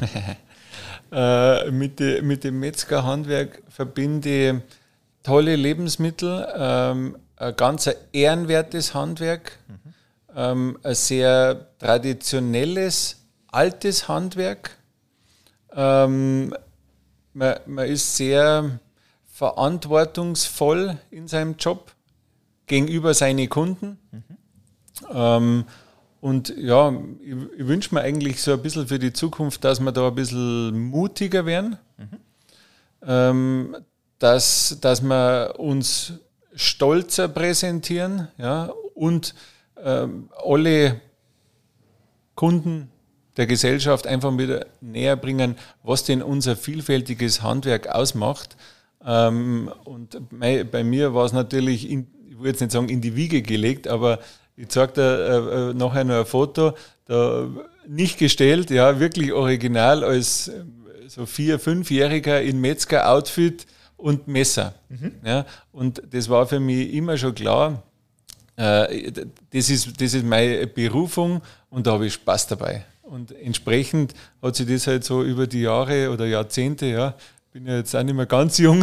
Äh, 1.14 1.70
mit, 1.70 2.00
de, 2.00 2.22
mit 2.22 2.42
dem 2.42 2.58
Metzgerhandwerk 2.58 3.62
verbinde 3.68 4.52
ich 4.52 4.54
tolle 5.22 5.56
Lebensmittel, 5.56 6.46
ähm, 6.56 7.18
ein 7.36 7.56
ganz 7.56 7.90
ehrenwertes 8.12 8.94
Handwerk, 8.94 9.58
ähm, 10.34 10.78
ein 10.82 10.94
sehr 10.94 11.66
traditionelles, 11.78 13.16
altes 13.48 14.08
Handwerk. 14.08 14.70
Ähm, 15.74 16.54
man, 17.34 17.56
man 17.66 17.88
ist 17.88 18.16
sehr 18.16 18.78
verantwortungsvoll 19.32 20.98
in 21.10 21.26
seinem 21.26 21.56
Job 21.56 21.92
gegenüber 22.66 23.14
seinen 23.14 23.48
Kunden. 23.48 23.98
Ähm, 25.10 25.64
und 26.20 26.54
ja, 26.56 26.92
ich, 27.20 27.34
ich 27.58 27.66
wünsche 27.66 27.94
mir 27.94 28.02
eigentlich 28.02 28.40
so 28.42 28.52
ein 28.52 28.62
bisschen 28.62 28.86
für 28.86 28.98
die 28.98 29.12
Zukunft, 29.12 29.64
dass 29.64 29.80
wir 29.80 29.90
da 29.90 30.08
ein 30.08 30.14
bisschen 30.14 30.78
mutiger 30.78 31.46
werden, 31.46 31.78
ähm, 33.04 33.76
dass, 34.18 34.78
dass 34.80 35.02
wir 35.02 35.54
uns 35.58 36.12
stolzer 36.54 37.26
präsentieren 37.28 38.28
ja, 38.36 38.70
und 38.94 39.34
ähm, 39.82 40.28
alle 40.44 41.00
Kunden 42.34 42.90
der 43.38 43.46
Gesellschaft 43.46 44.06
einfach 44.06 44.36
wieder 44.36 44.66
näher 44.82 45.16
bringen, 45.16 45.56
was 45.82 46.04
denn 46.04 46.22
unser 46.22 46.54
vielfältiges 46.54 47.42
Handwerk 47.42 47.88
ausmacht. 47.88 48.56
Ähm, 49.04 49.70
und 49.84 50.18
bei 50.30 50.84
mir 50.84 51.14
war 51.14 51.24
es 51.24 51.32
natürlich, 51.32 51.90
in, 51.90 52.06
ich 52.28 52.38
will 52.38 52.48
jetzt 52.48 52.60
nicht 52.60 52.72
sagen 52.72 52.88
in 52.88 53.00
die 53.00 53.16
Wiege 53.16 53.42
gelegt, 53.42 53.88
aber 53.88 54.18
ich 54.56 54.68
zeige 54.68 54.92
dir 54.92 55.02
äh, 55.02 55.70
äh, 55.70 55.74
nachher 55.74 56.04
noch 56.04 56.14
ein 56.14 56.26
Foto, 56.26 56.72
da 57.06 57.48
nicht 57.86 58.18
gestellt, 58.18 58.70
ja, 58.70 59.00
wirklich 59.00 59.32
original 59.32 60.04
als 60.04 60.48
äh, 60.48 60.64
so 61.08 61.26
vier-, 61.26 61.58
fünfjähriger 61.58 62.40
in 62.40 62.60
Metzger-Outfit 62.60 63.66
und 63.96 64.28
Messer. 64.28 64.74
Ja, 65.24 65.46
und 65.72 66.02
das 66.10 66.28
war 66.28 66.46
für 66.46 66.60
mich 66.60 66.92
immer 66.92 67.16
schon 67.16 67.34
klar, 67.34 67.82
äh, 68.56 69.12
das, 69.50 69.70
ist, 69.70 70.00
das 70.00 70.14
ist 70.14 70.24
meine 70.24 70.66
Berufung 70.66 71.40
und 71.70 71.86
da 71.86 71.92
habe 71.92 72.06
ich 72.06 72.14
Spaß 72.14 72.48
dabei. 72.48 72.84
Und 73.02 73.32
entsprechend 73.32 74.14
hat 74.40 74.56
sich 74.56 74.66
das 74.66 74.86
halt 74.86 75.04
so 75.04 75.22
über 75.22 75.46
die 75.46 75.62
Jahre 75.62 76.10
oder 76.10 76.26
Jahrzehnte, 76.26 76.86
ja, 76.86 77.14
bin 77.52 77.66
ja 77.66 77.76
jetzt 77.76 77.94
auch 77.94 78.02
nicht 78.02 78.14
mehr 78.14 78.24
ganz 78.24 78.56
jung, 78.56 78.82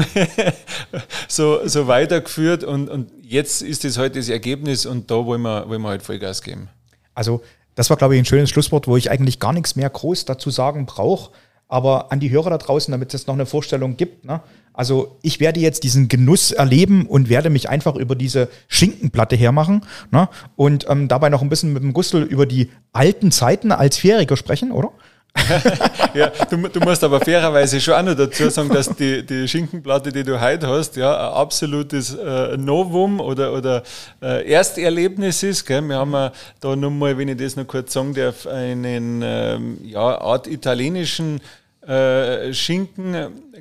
so, 1.27 1.67
so 1.67 1.87
weitergeführt 1.87 2.63
und, 2.63 2.87
und 2.87 3.11
jetzt 3.23 3.63
ist 3.63 3.83
das 3.83 3.97
halt 3.97 4.15
das 4.15 4.29
Ergebnis 4.29 4.85
und 4.85 5.09
da 5.09 5.25
wollen 5.25 5.41
wir, 5.41 5.67
wollen 5.67 5.81
wir 5.81 5.89
halt 5.89 6.03
Vollgas 6.03 6.43
geben. 6.43 6.69
Also, 7.15 7.41
das 7.73 7.89
war, 7.89 7.97
glaube 7.97 8.13
ich, 8.13 8.21
ein 8.21 8.25
schönes 8.25 8.51
Schlusswort, 8.51 8.87
wo 8.87 8.95
ich 8.95 9.09
eigentlich 9.09 9.39
gar 9.39 9.53
nichts 9.53 9.75
mehr 9.75 9.89
groß 9.89 10.25
dazu 10.25 10.51
sagen 10.51 10.85
brauche. 10.85 11.31
Aber 11.67 12.11
an 12.11 12.19
die 12.19 12.29
Hörer 12.29 12.51
da 12.51 12.57
draußen, 12.59 12.91
damit 12.91 13.13
es 13.13 13.25
noch 13.25 13.33
eine 13.35 13.45
Vorstellung 13.45 13.97
gibt, 13.97 14.25
ne? 14.25 14.41
Also 14.73 15.17
ich 15.23 15.39
werde 15.39 15.59
jetzt 15.59 15.83
diesen 15.83 16.07
Genuss 16.07 16.51
erleben 16.51 17.05
und 17.05 17.27
werde 17.27 17.49
mich 17.49 17.69
einfach 17.69 17.95
über 17.95 18.15
diese 18.15 18.49
Schinkenplatte 18.69 19.35
hermachen 19.35 19.81
ne? 20.11 20.29
und 20.55 20.85
ähm, 20.87 21.09
dabei 21.09 21.27
noch 21.27 21.41
ein 21.41 21.49
bisschen 21.49 21.73
mit 21.73 21.83
dem 21.83 21.91
Gustl 21.91 22.21
über 22.21 22.45
die 22.45 22.71
alten 22.93 23.31
Zeiten 23.31 23.73
als 23.73 23.97
Vierjähriger 23.97 24.37
sprechen, 24.37 24.71
oder? 24.71 24.91
Ja, 26.13 26.31
du, 26.49 26.57
du 26.67 26.79
musst 26.79 27.03
aber 27.03 27.19
fairerweise 27.19 27.79
schon 27.79 27.93
auch 27.93 28.03
noch 28.03 28.15
dazu 28.15 28.49
sagen, 28.49 28.69
dass 28.69 28.89
die, 28.95 29.25
die 29.25 29.47
Schinkenplatte, 29.47 30.11
die 30.11 30.23
du 30.23 30.39
heute 30.39 30.67
hast, 30.67 30.95
ja, 30.95 31.11
ein 31.15 31.33
absolutes 31.33 32.15
äh, 32.15 32.57
Novum 32.57 33.19
oder, 33.19 33.53
oder 33.53 33.83
äh, 34.21 34.49
Ersterlebnis 34.49 35.43
ist. 35.43 35.65
Gell? 35.65 35.81
Wir 35.83 35.97
haben 35.97 36.31
da 36.59 36.75
nochmal, 36.75 37.17
wenn 37.17 37.27
ich 37.27 37.37
das 37.37 37.55
noch 37.55 37.67
kurz 37.67 37.93
sagen 37.93 38.13
darf, 38.13 38.47
einen 38.47 39.21
ähm, 39.23 39.77
ja, 39.83 40.19
Art 40.19 40.47
italienischen 40.47 41.41
äh, 41.87 42.53
Schinken 42.53 43.15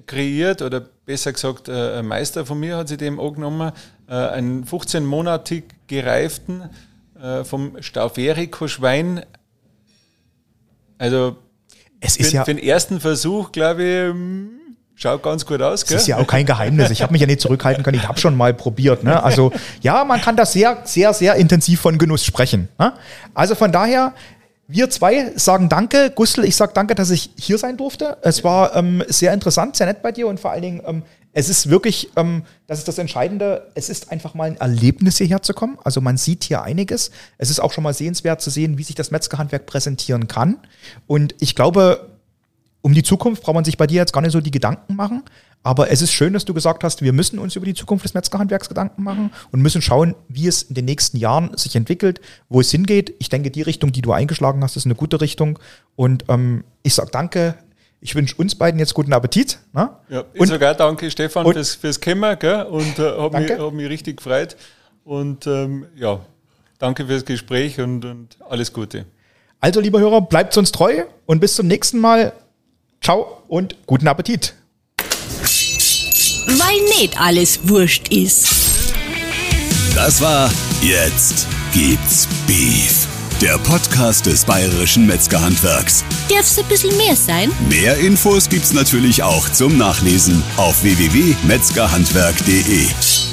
kreiert 0.07 0.63
oder 0.63 0.81
besser 0.81 1.33
gesagt, 1.33 1.69
äh, 1.69 1.99
ein 1.99 2.07
Meister 2.07 2.47
von 2.47 2.59
mir 2.61 2.77
hat 2.77 2.89
sich 2.89 2.99
dem 2.99 3.21
angenommen, 3.21 3.73
äh, 4.09 4.15
einen 4.15 4.65
15-monatig 4.65 5.65
gereiften 5.87 6.69
äh, 7.21 7.45
vom 7.45 7.81
Stauferico-Schwein. 7.81 9.25
Also 10.99 11.37
Es 12.01 12.17
für, 12.17 12.23
ist 12.23 12.33
ja, 12.33 12.45
für 12.45 12.55
den 12.55 12.63
ersten 12.63 13.01
Versuch, 13.01 13.53
glaube 13.53 13.83
ich, 13.83 14.11
hm, 14.11 14.51
schaut 14.95 15.23
ganz 15.23 15.47
gut 15.47 15.63
aus. 15.63 15.83
es 15.83 15.89
Gell? 15.89 15.97
ist 15.97 16.07
ja 16.07 16.17
auch 16.19 16.27
kein 16.27 16.47
Geheimnis. 16.47 16.91
Ich 16.91 17.03
habe 17.03 17.13
mich 17.13 17.21
ja 17.21 17.27
nicht 17.27 17.41
zurückhalten 17.41 17.83
können. 17.85 17.99
Ich 17.99 18.09
habe 18.09 18.19
schon 18.19 18.37
mal 18.37 18.53
probiert. 18.55 19.05
Ne? 19.05 19.23
Also 19.23 19.53
ja, 19.81 20.05
man 20.05 20.21
kann 20.21 20.37
da 20.37 20.45
sehr, 20.45 20.79
sehr, 20.85 21.15
sehr 21.15 21.37
intensiv 21.37 21.81
von 21.81 21.99
Genuss 21.99 22.25
sprechen. 22.25 22.69
Ne? 22.79 22.93
Also 23.35 23.55
von 23.55 23.73
daher, 23.73 24.15
wir 24.69 24.91
zwei 24.91 25.33
sagen 25.37 25.69
Danke. 25.69 26.13
Gustl, 26.15 26.45
ich 26.45 26.55
sage 26.55 26.73
Danke, 26.75 26.95
dass 26.95 27.11
ich 27.11 27.31
hier 27.37 27.57
sein 27.57 27.79
durfte. 27.79 28.19
Es 28.23 28.45
war 28.45 28.77
ähm, 28.77 29.03
sehr 29.09 29.33
interessant, 29.33 29.77
sehr 29.77 29.87
nett 29.87 30.03
bei 30.03 30.13
dir 30.13 30.29
und 30.29 30.39
vor 30.39 30.51
allen 30.51 30.63
Dingen, 30.63 30.83
ähm, 30.87 31.03
es 31.33 31.49
ist 31.49 31.71
wirklich, 31.71 32.11
ähm, 32.17 32.43
das 32.67 32.79
ist 32.79 32.89
das 32.89 32.99
Entscheidende, 32.99 33.71
es 33.75 33.89
ist 33.89 34.13
einfach 34.13 34.35
mal 34.35 34.45
ein 34.45 34.57
Erlebnis 34.57 35.17
hierher 35.19 35.41
zu 35.41 35.55
kommen. 35.55 35.79
Also 35.85 36.01
man 36.01 36.19
sieht 36.19 36.45
hier 36.45 36.63
einiges. 36.63 37.11
Es 37.39 37.49
ist 37.49 37.61
auch 37.61 37.73
schon 37.73 37.85
mal 37.85 37.95
sehenswert 37.95 38.43
zu 38.43 38.51
sehen, 38.51 38.77
wie 38.77 38.83
sich 38.83 38.95
das 38.95 39.11
Metzgerhandwerk 39.11 39.65
präsentieren 39.65 40.29
kann. 40.29 40.59
Und 41.07 41.35
ich 41.39 41.55
glaube, 41.55 42.18
um 42.83 42.95
die 42.95 43.03
Zukunft 43.03 43.43
braucht 43.43 43.55
man 43.55 43.65
sich 43.65 43.77
bei 43.77 43.87
dir 43.87 43.97
jetzt 43.97 44.13
gar 44.13 44.21
nicht 44.21 44.33
so 44.33 44.41
die 44.41 44.51
Gedanken 44.51 44.95
machen. 44.97 45.23
Aber 45.65 45.91
es 45.91 46.03
ist 46.03 46.13
schön, 46.13 46.33
dass 46.33 46.45
du 46.45 46.55
gesagt 46.55 46.85
hast, 46.85 47.03
wir 47.03 47.13
müssen 47.13 47.39
uns 47.39 47.57
über 47.57 47.67
die 47.67 47.75
Zukunft 47.75 48.05
des 48.05 48.15
Metzgerhandwerks 48.15 48.69
Gedanken 48.69 49.03
machen 49.03 49.33
und 49.51 49.61
müssen 49.61 49.83
schauen, 49.83 50.15
wie 50.29 50.47
es 50.47 50.63
in 50.63 50.75
den 50.75 50.85
nächsten 50.85 51.17
Jahren 51.17 51.57
sich 51.57 51.75
entwickelt, 51.75 52.21
wo 52.49 52.61
es 52.61 52.71
hingeht. 52.71 53.15
Ich 53.19 53.29
denke, 53.29 53.51
die 53.51 53.63
Richtung, 53.63 53.91
die 53.93 54.01
du 54.01 54.13
eingeschlagen 54.13 54.63
hast, 54.63 54.77
ist 54.77 54.87
eine 54.87 54.95
gute 54.95 55.21
Richtung. 55.21 55.59
Und 55.97 56.25
ähm, 56.29 56.65
ich 56.83 56.95
sage 56.95 57.11
danke. 57.13 57.55
Ich 58.01 58.15
wünsche 58.15 58.37
uns 58.37 58.55
beiden 58.55 58.79
jetzt 58.79 58.95
guten 58.95 59.13
Appetit. 59.13 59.59
Ne? 59.73 59.91
Ja, 60.09 60.23
ich 60.33 60.41
Und- 60.41 60.47
sogar 60.47 60.75
danke 60.75 61.11
Stefan 61.11 61.45
und- 61.45 61.55
fürs, 61.55 61.75
fürs 61.75 62.01
gell? 62.01 62.63
und 62.71 62.99
äh, 63.01 63.03
habe 63.19 63.41
mich, 63.41 63.51
hab 63.51 63.73
mich 63.73 63.89
richtig 63.89 64.19
gefreut. 64.19 64.57
Und 65.05 65.47
ähm, 65.49 65.87
ja, 65.97 66.21
danke 66.79 67.07
fürs 67.07 67.25
Gespräch 67.25 67.81
und, 67.81 68.05
und 68.05 68.37
alles 68.49 68.73
Gute. 68.73 69.07
Also, 69.61 69.81
liebe 69.81 69.99
Hörer, 69.99 70.21
bleibt 70.21 70.57
uns 70.57 70.71
treu 70.71 71.03
und 71.27 71.41
bis 71.41 71.57
zum 71.57 71.67
nächsten 71.67 71.99
Mal. 71.99 72.33
Ciao 73.03 73.43
und 73.49 73.77
guten 73.87 74.07
Appetit. 74.09 74.55
Weil 76.47 76.81
nicht 76.99 77.21
alles 77.21 77.61
wurscht 77.69 78.09
ist. 78.09 78.49
Das 79.95 80.21
war 80.21 80.51
Jetzt 80.81 81.47
gibt's 81.73 82.29
Beef. 82.47 83.07
Der 83.41 83.59
Podcast 83.59 84.27
des 84.27 84.45
Bayerischen 84.45 85.07
Metzgerhandwerks. 85.07 86.05
Darf's 86.29 86.59
ein 86.59 86.65
bisschen 86.67 86.97
mehr 86.97 87.15
sein? 87.17 87.51
Mehr 87.69 87.97
Infos 87.99 88.49
gibt's 88.49 88.73
natürlich 88.73 89.23
auch 89.23 89.49
zum 89.51 89.77
Nachlesen 89.77 90.43
auf 90.57 90.83
www.metzgerhandwerk.de. 90.83 93.28